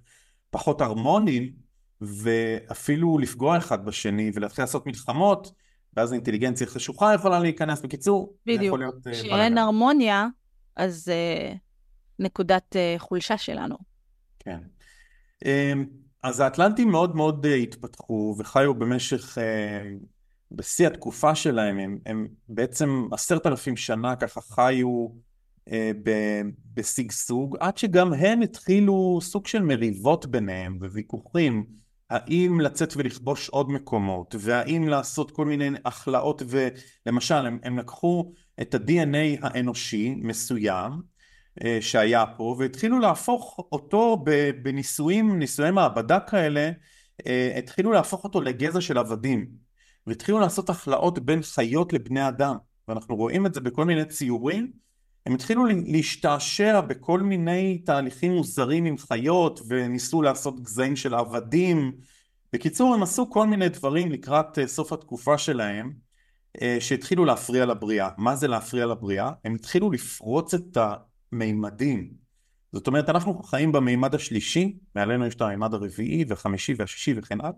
[0.50, 1.52] פחות הרמוניים,
[2.02, 5.52] ואפילו לפגוע אחד בשני, ולהתחיל לעשות מלחמות,
[5.94, 7.82] ואז האינטליגנציה חשוכה יכולה להיכנס.
[7.82, 8.64] בקיצור, בדיוק.
[8.64, 9.08] יכול להיות...
[9.08, 9.58] אה, כשאין.
[9.58, 10.28] הרמוניה,
[10.76, 11.54] אז אה,
[12.20, 13.76] נקודת uh, חולשה שלנו.
[14.40, 14.60] כן.
[15.46, 15.86] אמ,
[16.24, 19.42] אז האטלנטים מאוד מאוד uh, התפתחו וחיו במשך, uh,
[20.54, 25.08] בשיא התקופה שלהם, הם, הם בעצם עשרת אלפים שנה ככה חיו
[25.70, 25.72] uh,
[26.74, 31.66] בשגשוג, עד שגם הם התחילו סוג של מריבות ביניהם וויכוחים.
[32.10, 38.76] האם לצאת ולכבוש עוד מקומות, והאם לעשות כל מיני הכלאות, ולמשל הם, הם לקחו את
[38.76, 40.92] ה-DNA האנושי מסוים
[41.64, 44.24] אה, שהיה פה, והתחילו להפוך אותו
[44.64, 46.72] בניסויים, ניסויי מעבדה כאלה,
[47.28, 49.48] אה, התחילו להפוך אותו לגזע של עבדים,
[50.08, 52.56] והתחילו לעשות הכלאות בין חיות לבני אדם,
[52.88, 54.72] ואנחנו רואים את זה בכל מיני ציורים,
[55.26, 61.92] הם התחילו להשתעשע בכל מיני תהליכים מוזרים עם חיות וניסו לעשות גזעים של עבדים.
[62.54, 65.94] בקיצור הם עשו כל מיני דברים לקראת אה, סוף התקופה שלהם
[66.62, 68.10] אה, שהתחילו להפריע לבריאה.
[68.18, 69.32] מה זה להפריע לבריאה?
[69.46, 70.78] הם התחילו לפרוץ את
[71.32, 72.14] המימדים.
[72.74, 77.52] זאת אומרת אנחנו חיים במימד השלישי, מעלינו יש את המימד הרביעי והחמישי והשישי וכן הלאה.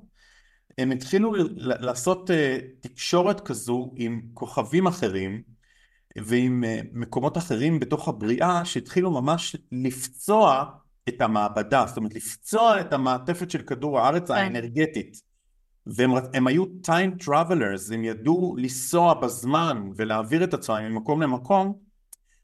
[0.78, 5.42] הם התחילו לעשות אה, תקשורת כזו עם כוכבים אחרים
[6.18, 10.66] ועם אה, מקומות אחרים בתוך הבריאה שהתחילו ממש לפצוע
[11.10, 14.34] את המעבדה, זאת אומרת לפצוע את המעטפת של כדור הארץ כן.
[14.34, 15.22] האנרגטית.
[15.88, 21.74] והם היו time travelers, הם ידעו לנסוע בזמן ולהעביר את עצמם ממקום למקום,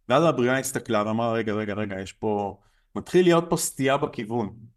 [0.10, 2.58] ואז הבריאה הסתכלה ואמרה רגע רגע רגע יש פה,
[2.96, 4.71] מתחיל להיות פה סטייה בכיוון.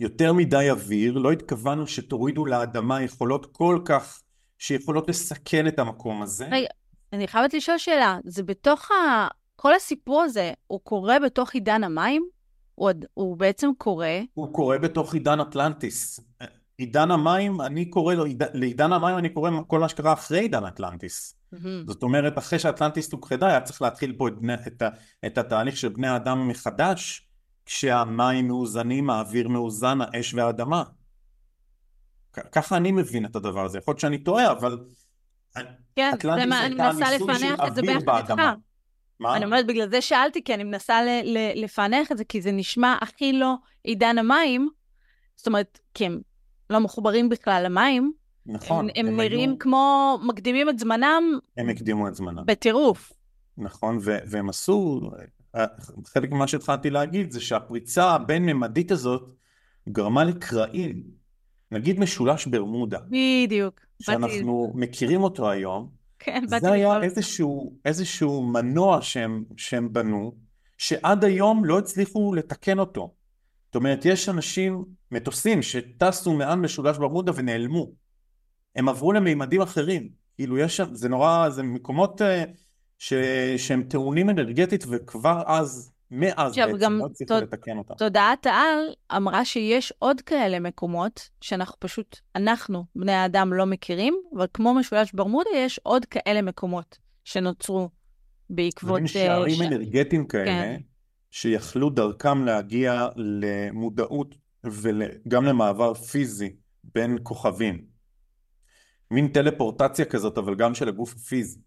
[0.00, 4.22] יותר מדי אוויר, לא התכוונו שתורידו לאדמה יכולות כל כך,
[4.58, 6.48] שיכולות לסכן את המקום הזה.
[6.50, 6.68] רגע,
[7.12, 9.28] אני חייבת לשאול שאלה, זה בתוך ה...
[9.56, 12.26] כל הסיפור הזה, הוא קורה בתוך עידן המים?
[12.74, 14.20] הוא, הוא בעצם קורה?
[14.34, 16.20] הוא קורה בתוך עידן אטלנטיס.
[16.78, 21.34] עידן המים, אני קורא לו, לעידן המים אני קורא כל מה שקרה אחרי עידן אטלנטיס.
[21.54, 21.58] Mm-hmm.
[21.86, 24.82] זאת אומרת, אחרי שאטלנטיס הוכחדה, היה צריך להתחיל פה את, בני, את,
[25.26, 27.25] את התהליך של בני האדם מחדש,
[27.66, 30.82] כשהמים מאוזנים, האוויר מאוזן, האש והאדמה.
[32.52, 33.78] ככה אני מבין את הדבר הזה.
[33.78, 34.78] יכול להיות שאני טועה, אבל
[35.96, 38.34] כן, זה מה, אני מנסה לפענח את זה ביחד איתך.
[39.20, 39.36] מה?
[39.36, 41.00] אני אומרת, בגלל זה שאלתי, כי אני מנסה
[41.54, 44.68] לפענח את זה, כי זה נשמע הכי לא עידן המים,
[45.36, 46.20] זאת אומרת, כי הם
[46.70, 48.12] לא מחוברים בכלל למים.
[48.46, 48.84] נכון.
[48.84, 49.58] הם, הם, הם נראים היו...
[49.58, 51.38] כמו, מקדימים את זמנם.
[51.56, 52.42] הם הקדימו את זמנם.
[52.46, 53.12] בטירוף.
[53.58, 55.10] נכון, ו- והם עשו,
[56.06, 59.22] חלק ממה שהתחלתי להגיד זה שהפריצה הבין-ממדית הזאת
[59.88, 61.02] גרמה לקרעים.
[61.70, 62.98] נגיד משולש ברמודה.
[63.06, 63.80] בדיוק.
[64.02, 64.86] שאנחנו באתי...
[64.86, 70.32] מכירים אותו היום, כן, באתי זה היה איזשהו, איזשהו מנוע שהם, שהם בנו,
[70.78, 73.14] שעד היום לא הצליחו לתקן אותו.
[73.66, 77.92] זאת אומרת, יש אנשים, מטוסים, שטסו מעל משולש ברמודה ונעלמו.
[78.76, 80.08] הם עברו למימדים אחרים.
[80.36, 82.24] כאילו יש זה נורא, זה מקומות uh,
[82.98, 83.12] ש,
[83.56, 87.94] שהם טעונים אנרגטית וכבר אז מאז בעצם גם לא הצליחו לתקן אותה.
[87.94, 94.46] תודעת העל אמרה שיש עוד כאלה מקומות שאנחנו פשוט, אנחנו, בני האדם, לא מכירים, אבל
[94.54, 97.88] כמו משולש ברמודה, יש עוד כאלה מקומות שנוצרו
[98.50, 99.02] בעקבות...
[99.02, 99.60] זה שערים ש...
[99.60, 100.80] אנרגטיים כאלה, כן.
[101.30, 107.84] שיכלו דרכם להגיע למודעות וגם למעבר פיזי בין כוכבים.
[109.10, 111.60] מין טלפורטציה כזאת, אבל גם של הגוף הפיזי.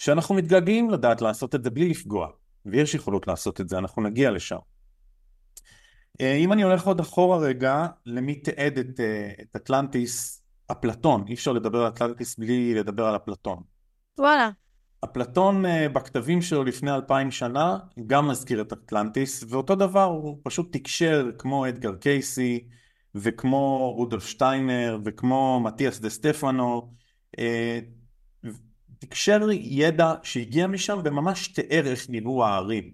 [0.00, 2.28] שאנחנו מתגעגעים לדעת לעשות את זה בלי לפגוע.
[2.66, 4.56] ויש יכולות לעשות את זה, אנחנו נגיע לשם.
[6.20, 10.42] אה, אם אני הולך עוד אחורה רגע, למי תיעד את, אה, את אטלנטיס?
[10.72, 13.62] אפלטון, אי אפשר לדבר על אטלנטיס בלי לדבר על אפלטון.
[14.18, 14.50] וואלה.
[15.04, 20.76] אפלטון אה, בכתבים שלו לפני אלפיים שנה גם מזכיר את אטלנטיס, ואותו דבר הוא פשוט
[20.76, 22.68] תקשר כמו אדגר קייסי,
[23.14, 26.92] וכמו רודולף שטיינר, וכמו מתיאס דה סטפנו,
[29.00, 32.90] תקשר ידע שהגיע משם וממש תיאר איך נראו הערים.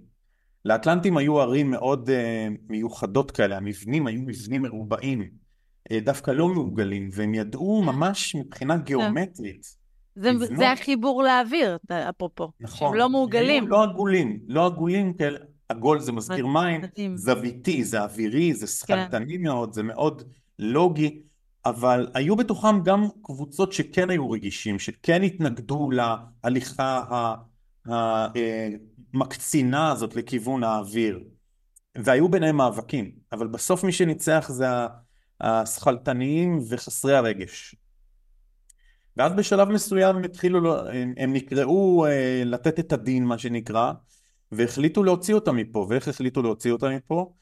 [0.64, 2.12] לאטלנטים היו ערים מאוד uh,
[2.68, 9.66] מיוחדות כאלה, המבנים היו מבנים מרובעים, uh, דווקא לא מעוגלים, והם ידעו ממש מבחינה גיאומטרית.
[10.16, 10.56] זה, לבנות...
[10.56, 12.50] זה החיבור לאוויר, אפרופו.
[12.60, 12.88] נכון.
[12.88, 13.68] הם לא מעוגלים.
[13.68, 15.38] לא עגולים, לא עגולים כאלה.
[15.68, 16.80] עגול זה מזכיר מים,
[17.14, 19.42] זוויתי, זה אווירי, זה שכלתני כן.
[19.42, 20.22] מאוד, זה מאוד
[20.58, 21.22] לוגי.
[21.66, 27.04] אבל היו בתוכם גם קבוצות שכן היו רגישים, שכן התנגדו להליכה
[29.14, 31.20] המקצינה הזאת לכיוון האוויר,
[31.96, 34.66] והיו ביניהם מאבקים, אבל בסוף מי שניצח זה
[35.40, 37.74] השכלתניים וחסרי הרגש.
[39.16, 43.92] ואז בשלב מסוים הם התחילו, הם נקראו אה, לתת את הדין מה שנקרא,
[44.52, 47.32] והחליטו להוציא אותם מפה, ואיך החליטו להוציא אותם מפה?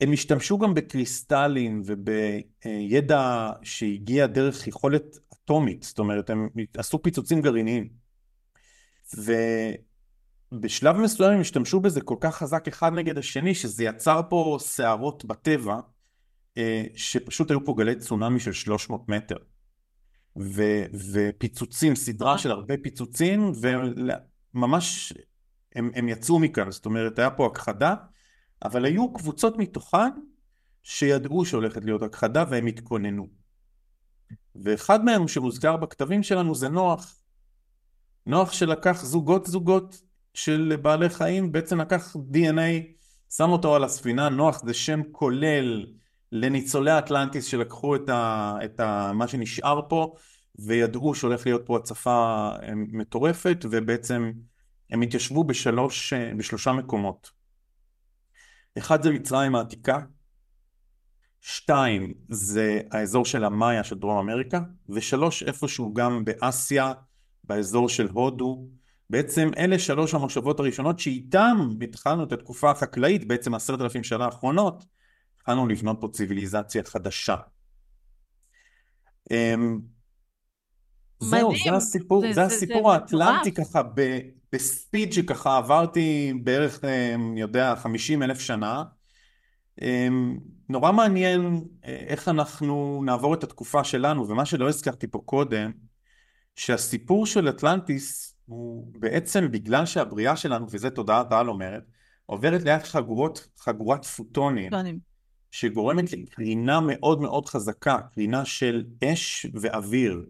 [0.00, 7.88] הם השתמשו גם בקריסטלים ובידע שהגיע דרך יכולת אטומית, זאת אומרת הם עשו פיצוצים גרעיניים.
[9.16, 9.32] ו...
[10.52, 15.24] בשלב מסוים הם השתמשו בזה כל כך חזק אחד נגד השני, שזה יצר פה סערות
[15.24, 15.80] בטבע,
[16.58, 19.36] אה, שפשוט היו פה גלי צונאמי של 300 מטר.
[20.38, 20.62] ו,
[21.12, 23.52] ופיצוצים, סדרה של הרבה פיצוצים,
[24.54, 25.12] וממש
[25.74, 27.94] הם, הם יצאו מכאן, זאת אומרת, היה פה הכחדה,
[28.64, 30.10] אבל היו קבוצות מתוכן
[30.82, 33.26] שידעו שהולכת להיות הכחדה והם התכוננו.
[34.54, 37.16] ואחד מהם שמוזכר בכתבים שלנו זה נוח.
[38.26, 40.02] נוח שלקח זוגות זוגות
[40.34, 42.96] של בעלי חיים, בעצם לקח DNA,
[43.36, 45.86] שם אותו על הספינה, נוח זה שם כולל
[46.32, 50.14] לניצולי אטלנטיס שלקחו את, ה, את ה, מה שנשאר פה
[50.58, 54.32] וידעו שהולך להיות פה הצפה אה, מטורפת ובעצם
[54.90, 57.35] הם התיישבו בשלוש, אה, בשלושה מקומות.
[58.78, 59.98] אחד זה מצרים העתיקה,
[61.40, 66.92] שתיים זה האזור של המאיה של דרום אמריקה, ושלוש איפשהו גם באסיה,
[67.44, 68.68] באזור של הודו.
[69.10, 74.84] בעצם אלה שלוש המושבות הראשונות שאיתם התחלנו את התקופה החקלאית, בעצם עשרת אלפים שנה האחרונות,
[75.36, 77.36] התחלנו לבנות פה ציוויליזציה חדשה.
[79.30, 79.80] אמ,
[81.20, 84.18] זהו, זה הסיפור, זה, זה, זה הסיפור האטלנטי ככה ב,
[84.52, 88.82] בספיד שככה עברתי בערך, אמ, אני יודע, 50 אלף שנה.
[89.82, 95.72] אמ, נורא מעניין אה, איך אנחנו נעבור את התקופה שלנו, ומה שלא הזכרתי פה קודם,
[96.56, 101.82] שהסיפור של אטלנטיס הוא בעצם בגלל שהבריאה שלנו, וזה תודעת העל אומרת,
[102.26, 104.70] עוברת ליד חגורות, חגורת פוטונים,
[105.50, 110.26] שגורמת לקרינה מאוד מאוד חזקה, קרינה של אש ואוויר.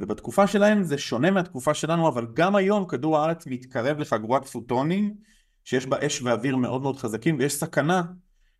[0.00, 5.14] ובתקופה שלהם זה שונה מהתקופה שלנו, אבל גם היום כדור הארץ מתקרב לחגורת פוטונים,
[5.64, 8.02] שיש בה אש ואוויר מאוד מאוד חזקים, ויש סכנה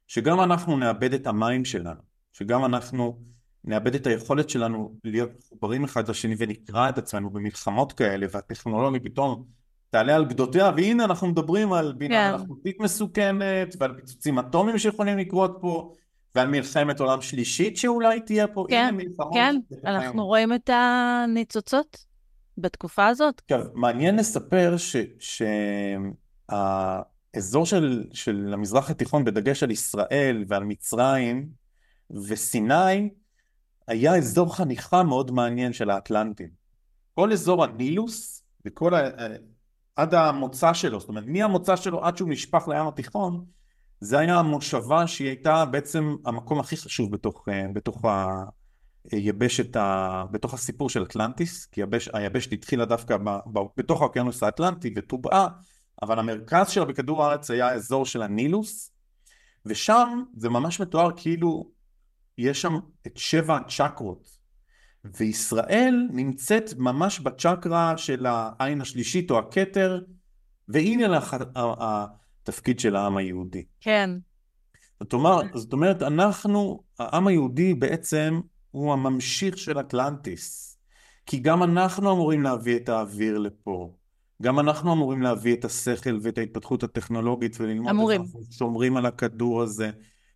[0.06, 2.00] שגם אנחנו נאבד את המים שלנו,
[2.32, 3.18] שגם אנחנו
[3.64, 9.44] נאבד את היכולת שלנו להיות מחוברים אחד לשני ונקרע את עצמנו במלחמות כאלה, והטכנולוגיה פתאום
[9.90, 12.36] תעלה על גדותיה, והנה אנחנו מדברים על בינה כן.
[12.36, 15.92] מלאכותית מסוכנת, ועל פיצוצים אטומיים שיכולים לקרות פה,
[16.34, 18.94] ועל מלחמת עולם שלישית שאולי תהיה פה, כן.
[19.34, 22.06] כן, אנחנו רואים את הניצוצות
[22.58, 23.42] בתקופה הזאת.
[23.44, 24.74] עכשיו, מעניין לספר
[26.48, 31.48] שהאזור של, של המזרח התיכון, בדגש על ישראל ועל מצרים
[32.10, 33.10] וסיני,
[33.88, 36.48] היה אזור חניכה מאוד מעניין של האטלנטים.
[37.14, 39.08] כל אזור הנילוס וכל ה...
[39.96, 43.44] עד המוצא שלו, זאת אומרת מהמוצא שלו עד שהוא נשפך לים התיכון,
[44.00, 48.04] זה היה המושבה שהיא הייתה בעצם המקום הכי חשוב בתוך, אה, בתוך
[49.12, 50.24] היבשת, ה...
[50.30, 53.28] בתוך הסיפור של אטלנטיס, כי היבש, היבשת התחילה דווקא ב...
[53.28, 53.58] ב...
[53.76, 55.48] בתוך האוקיינוס האטלנטי וטובעה,
[56.02, 58.92] אבל המרכז שלה בכדור הארץ היה האזור של הנילוס,
[59.66, 61.70] ושם זה ממש מתואר כאילו
[62.38, 62.74] יש שם
[63.06, 64.28] את שבע הצ'קרות,
[65.04, 70.00] וישראל נמצאת ממש בצ'קרה של העין השלישית או הכתר,
[70.68, 71.36] והנה לך
[72.42, 73.64] התפקיד של העם היהודי.
[73.80, 74.10] כן.
[75.02, 80.76] זאת אומרת, זאת אומרת, אנחנו, העם היהודי בעצם הוא הממשיך של אטלנטיס.
[81.26, 83.94] כי גם אנחנו אמורים להביא את האוויר לפה.
[84.42, 88.22] גם אנחנו אמורים להביא את השכל ואת ההתפתחות הטכנולוגית וללמוד אמורים.
[88.22, 89.90] איך אנחנו שומרים על הכדור הזה.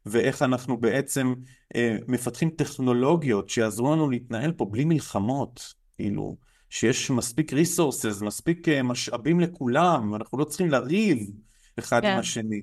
[0.07, 1.35] ואיך אנחנו בעצם
[1.77, 6.37] אה, מפתחים טכנולוגיות שיעזרו לנו להתנהל פה בלי מלחמות, כאילו,
[6.71, 11.31] שיש מספיק ריסורסס, מספיק אה, משאבים לכולם, אנחנו לא צריכים לריב
[11.79, 12.13] אחד כן.
[12.13, 12.63] עם השני.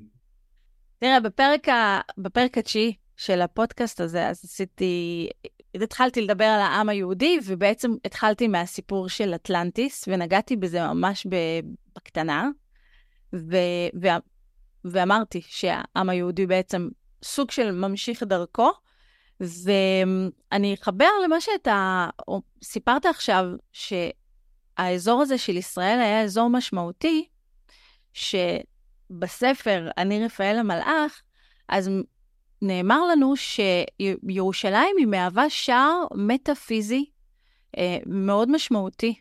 [0.99, 1.99] תראה, בפרק, ה...
[2.17, 5.29] בפרק התשיעי של הפודקאסט הזה, אז עשיתי,
[5.75, 11.27] התחלתי לדבר על העם היהודי, ובעצם התחלתי מהסיפור של אטלנטיס, ונגעתי בזה ממש
[11.95, 12.49] בקטנה,
[13.33, 13.57] ו...
[14.01, 14.07] ו...
[14.85, 16.89] ואמרתי שהעם היהודי בעצם
[17.23, 18.71] סוג של ממשיך דרכו.
[19.41, 22.07] ואני אחבר למה שאתה
[22.63, 27.27] סיפרת עכשיו, שהאזור הזה של ישראל היה אזור משמעותי,
[29.11, 31.21] שבספר אני רפאל המלאך,
[31.69, 31.89] אז
[32.61, 37.05] נאמר לנו שירושלים היא מהווה שער מטאפיזי
[37.77, 39.19] אה, מאוד משמעותי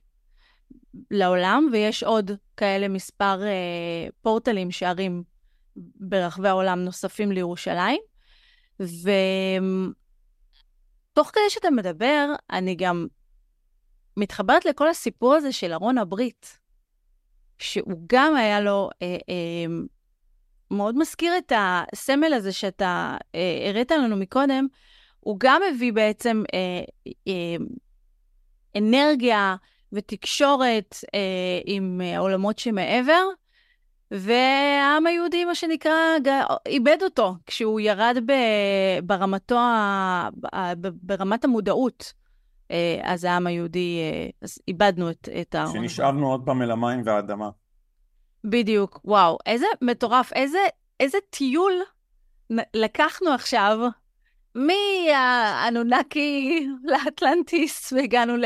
[1.10, 5.22] לעולם, ויש עוד כאלה מספר אה, פורטלים, שערים
[5.76, 8.00] ברחבי העולם נוספים לירושלים.
[8.80, 8.90] ותוך
[11.32, 13.06] כדי שאתה מדבר, אני גם
[14.16, 16.59] מתחברת לכל הסיפור הזה של ארון הברית,
[17.60, 19.74] שהוא גם היה לו, אה, אה,
[20.70, 24.66] מאוד מזכיר את הסמל הזה שאתה אה, הראת לנו מקודם,
[25.20, 26.84] הוא גם הביא בעצם אה,
[27.28, 27.64] אה,
[28.76, 29.56] אנרגיה
[29.92, 33.24] ותקשורת אה, עם העולמות שמעבר,
[34.10, 35.92] והעם היהודי, מה שנקרא,
[36.66, 38.16] איבד אותו כשהוא ירד
[39.04, 39.58] ברמתו,
[41.02, 42.19] ברמת המודעות.
[42.70, 45.72] אה, אז העם היהודי, אה, אז איבדנו את, את ההון.
[45.72, 47.50] שנשאבנו עוד פעם אל המים והאדמה.
[48.44, 50.58] בדיוק, וואו, איזה מטורף, איזה,
[51.00, 51.72] איזה טיול
[52.74, 53.78] לקחנו עכשיו
[54.54, 58.44] מהאנונקי לאטלנטיס והגענו ל...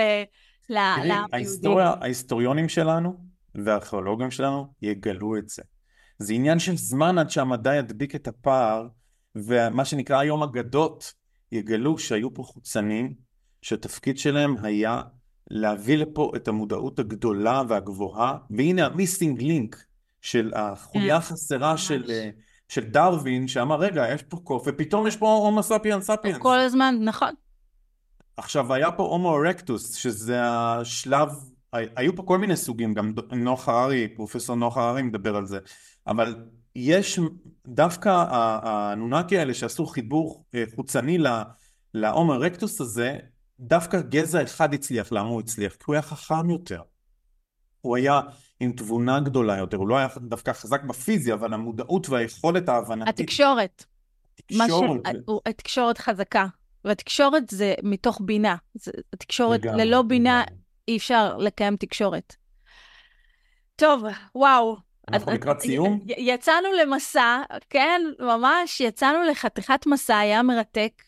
[0.68, 1.68] לעם היהודי.
[2.01, 3.16] ההיסטוריונים שלנו
[3.55, 5.62] והארכיאולוגים שלנו יגלו את זה.
[6.18, 8.89] זה עניין של זמן עד שהמדע ידביק את הפער,
[9.35, 11.12] ומה שנקרא היום אגדות
[11.53, 13.14] יגלו שהיו פה חוצנים,
[13.65, 15.03] שהתפקיד שלהם היה
[15.51, 19.85] להביא לפה את המודעות הגדולה והגבוהה, והנה המיסינג לינק
[20.21, 22.31] של החוליה כן, החסרה של, אה,
[22.69, 26.39] של דרווין, שאמר, רגע, יש פה קוף, ופתאום יש פה הומו ספיאן ספיאנס.
[26.39, 27.35] כל הזמן, נכון.
[28.37, 31.29] עכשיו, היה פה הומו ארקטוס, שזה השלב,
[31.73, 35.59] היו פה כל מיני סוגים, גם נוח הררי, פרופסור נוח הררי מדבר על זה,
[36.07, 36.35] אבל
[36.77, 37.21] יש
[37.67, 38.25] דווקא
[38.62, 41.19] הנונקי האלה שעשו חיבור אה, חוצני
[41.95, 43.19] להומו ארקטוס הזה,
[43.67, 45.73] דווקא גזע אחד הצליח, למה הוא הצליח?
[45.73, 46.83] כי הוא היה חכם יותר.
[47.81, 48.21] הוא היה
[48.61, 53.21] עם תבונה גדולה יותר, הוא לא היה דווקא חזק בפיזי, אבל המודעות והיכולת ההבנתית.
[53.21, 53.85] התקשורת.
[54.39, 55.01] התקשורת.
[55.07, 55.31] ש...
[55.47, 56.47] התקשורת חזקה.
[56.85, 58.57] והתקשורת זה מתוך בינה.
[58.75, 60.61] זה, התקשורת, לגמרי, ללא בינה לגמרי.
[60.89, 62.37] אי אפשר לקיים תקשורת.
[63.77, 64.05] טוב,
[64.35, 64.77] וואו.
[65.09, 66.01] אנחנו לקראת סיום?
[66.07, 71.03] יצאנו למסע, כן, ממש, יצאנו לחתיכת מסע, היה מרתק.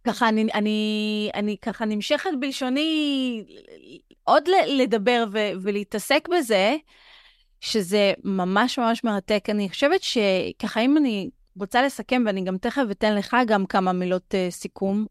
[0.00, 3.44] וככה אני, אני, אני ככה נמשכת בלשוני
[4.24, 6.76] עוד לדבר ו, ולהתעסק בזה,
[7.60, 9.44] שזה ממש ממש מרתק.
[9.48, 14.34] אני חושבת שככה אם אני רוצה לסכם, ואני גם תכף אתן לך גם כמה מילות
[14.34, 15.06] uh, סיכום,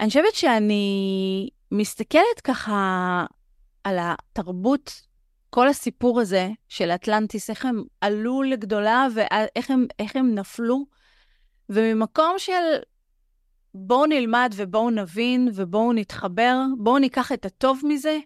[0.00, 3.26] אני חושבת שאני מסתכלת ככה
[3.84, 5.02] על התרבות
[5.50, 10.86] כל הסיפור הזה של אטלנטיס, איך הם עלו לגדולה ואיך הם, הם נפלו,
[11.68, 12.52] וממקום של
[13.74, 18.18] בואו נלמד ובואו נבין ובואו נתחבר, בואו ניקח את הטוב מזה,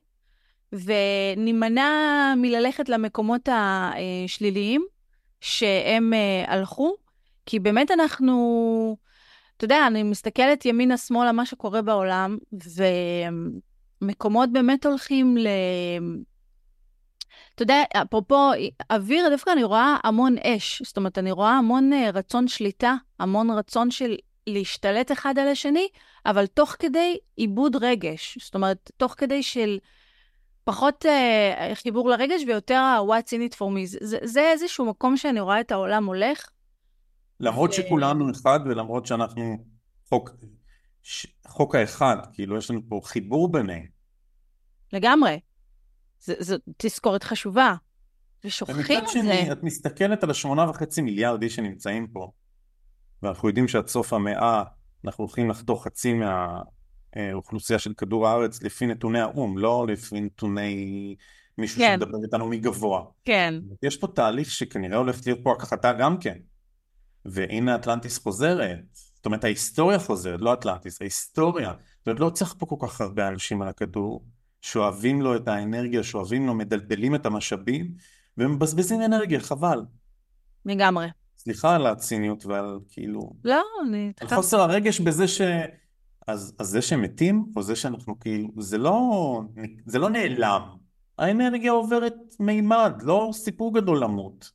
[0.72, 1.88] ונימנע
[2.36, 4.84] מללכת למקומות השליליים
[5.40, 6.94] שהם אה, הלכו,
[7.46, 8.96] כי באמת אנחנו,
[9.56, 12.38] אתה יודע, אני מסתכלת ימינה-שמאלה, מה שקורה בעולם,
[14.02, 15.48] ומקומות באמת הולכים ל...
[17.54, 18.50] אתה יודע, אפרופו
[18.90, 20.82] אוויר, דווקא אני רואה המון אש.
[20.84, 24.16] זאת אומרת, אני רואה המון uh, רצון שליטה, המון רצון של
[24.48, 25.88] להשתלט אחד על השני,
[26.26, 28.38] אבל תוך כדי עיבוד רגש.
[28.40, 29.78] זאת אומרת, תוך כדי של
[30.64, 33.86] פחות uh, חיבור לרגש ויותר ה-what's in it for me.
[34.00, 36.48] זה, זה איזשהו מקום שאני רואה את העולם הולך.
[37.40, 37.72] למרות ו...
[37.72, 39.64] שכולנו אחד ולמרות שאנחנו
[40.08, 40.30] חוק,
[41.02, 41.26] ש...
[41.46, 43.86] חוק האחד, כאילו יש לנו פה חיבור ביניהם.
[44.92, 45.40] לגמרי.
[46.20, 47.74] זו תזכורת חשובה.
[48.44, 49.52] ושוכחים את שני, זה.
[49.52, 52.30] את מסתכלת על השמונה וחצי מיליארד איש שנמצאים פה,
[53.22, 54.62] ואנחנו יודעים שעד סוף המאה
[55.04, 56.14] אנחנו הולכים לחתוך חצי
[57.16, 61.16] מהאוכלוסייה של כדור הארץ לפי נתוני האו"ם, לא לפי נתוני
[61.58, 61.98] מישהו כן.
[62.00, 63.04] שמדבר איתנו מגבוה.
[63.24, 63.54] כן.
[63.82, 66.38] יש פה תהליך שכנראה הולך להיות פה הכחתה גם כן.
[67.24, 68.78] והנה אטלנטיס חוזרת.
[69.14, 71.72] זאת אומרת, ההיסטוריה חוזרת, לא אטלנטיס, ההיסטוריה.
[71.98, 74.24] זאת אומרת, לא צריך פה כל כך הרבה אנשים על הכדור.
[74.62, 77.92] שואבים לו את האנרגיה, שואבים לו, מדלדלים את המשאבים,
[78.38, 79.80] ומבזבזים אנרגיה, חבל.
[80.66, 81.06] לגמרי.
[81.38, 83.32] סליחה על הציניות ועל כאילו...
[83.44, 84.12] לא, אני...
[84.20, 85.40] על חוסר הרגש בזה ש...
[86.26, 88.48] אז, אז זה שמתים, או זה שאנחנו כאילו...
[88.58, 89.40] זה לא...
[89.86, 90.62] זה לא נעלם.
[91.18, 94.50] האנרגיה עוברת מימד, לא סיפור גדול למות.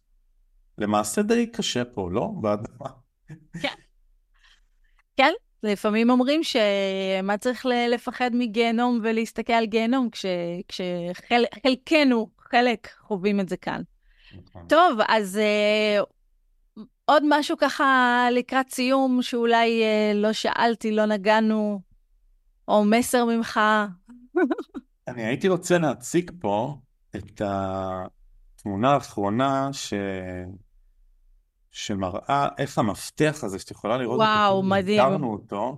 [0.77, 2.29] למעשה די קשה פה, לא?
[2.41, 2.89] באדמה.
[3.61, 3.73] כן.
[5.17, 5.31] כן,
[5.63, 10.09] לפעמים אומרים שמה צריך לפחד מגיהנום ולהסתכל על גיהנום,
[10.67, 12.43] כשחלקנו, כש...
[12.51, 13.81] חלק, חווים את זה כאן.
[14.33, 14.65] נכון.
[14.69, 16.05] טוב, אז uh,
[17.13, 21.81] עוד משהו ככה לקראת סיום, שאולי uh, לא שאלתי, לא נגענו,
[22.67, 23.59] או מסר ממך.
[25.07, 26.77] אני הייתי רוצה להציג פה
[27.15, 29.93] את התמונה האחרונה ש...
[31.71, 34.99] שמראה איך המפתח הזה, שאת יכולה לראות וואו, אותו, מדהים.
[34.99, 35.77] הכרנו אותו,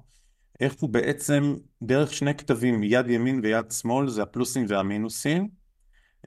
[0.60, 5.50] איך הוא בעצם דרך שני כתבים, יד ימין ויד שמאל, זה הפלוסים והמינוסים.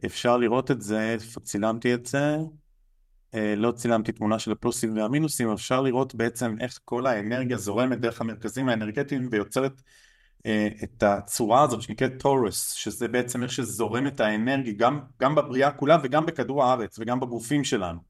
[0.06, 2.36] אפשר לראות את זה, צילמתי את זה, אה,
[3.34, 8.68] לא צילמתי תמונה של הפלוסים והמינוסים, אפשר לראות בעצם איך כל האנרגיה זורמת דרך המרכזים
[8.68, 9.82] האנרגטיים ויוצרת
[10.46, 15.70] אה, את הצורה הזאת שנקראת טורס, שזה בעצם איך שזורם את האנרגיה גם, גם בבריאה
[15.70, 18.00] כולה וגם בכדור הארץ וגם בגופים שלנו.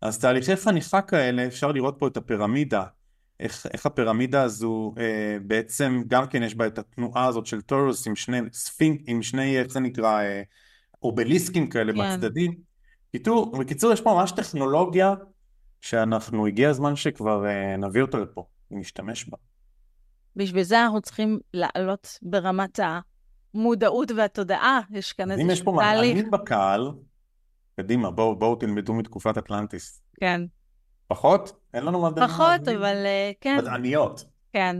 [0.00, 2.84] אז תהליכי חניכה כאלה, אפשר לראות פה את הפירמידה,
[3.40, 8.06] איך, איך הפירמידה הזו אה, בעצם גם כן יש בה את התנועה הזאת של טורוס
[8.06, 10.42] עם שני ספינק, עם שני, איך זה נקרא, אה,
[11.02, 11.98] אובליסקים כאלה כן.
[11.98, 12.75] בצדדים.
[13.08, 15.14] בקיצור, בקיצור, יש פה ממש טכנולוגיה
[15.80, 19.36] שאנחנו, הגיע הזמן שכבר אה, נביא אותה לפה, ונשתמש בה.
[20.36, 22.80] בשביל זה אנחנו צריכים לעלות ברמת
[23.54, 26.12] המודעות והתודעה, יש כאן אז אם יש פה תהליך.
[26.12, 26.90] מדענים בקהל,
[27.76, 30.02] קדימה, בואו בואו תלמדו מתקופת אטלנטיס.
[30.20, 30.40] כן.
[31.06, 31.52] פחות?
[31.74, 32.78] אין לנו מדענים פחות, מאזינים?
[32.78, 34.24] אבל אה, כן, מדעניות.
[34.52, 34.76] כן.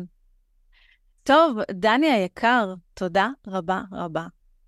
[1.22, 4.26] טוב, דני היקר, תודה רבה רבה.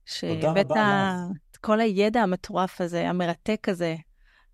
[0.09, 1.17] שהבאת רבה
[1.61, 3.97] כל הידע המטורף הזה, המרתק הזה,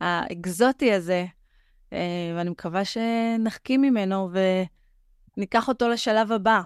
[0.01, 1.27] האקזוטי הזה,
[1.93, 1.99] אה,
[2.37, 4.31] ואני מקווה שנחכים ממנו
[5.37, 6.61] וניקח אותו לשלב הבא,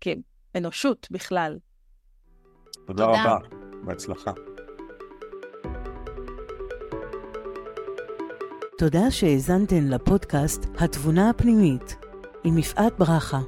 [0.00, 1.58] כאנושות בכלל.
[2.86, 3.22] תודה תודה.
[3.22, 3.38] רבה,
[3.84, 4.32] בהצלחה.
[8.78, 11.96] תודה שהאזנתן לפודקאסט התבונה הפנימית
[12.44, 13.38] עם יפעת ברכה.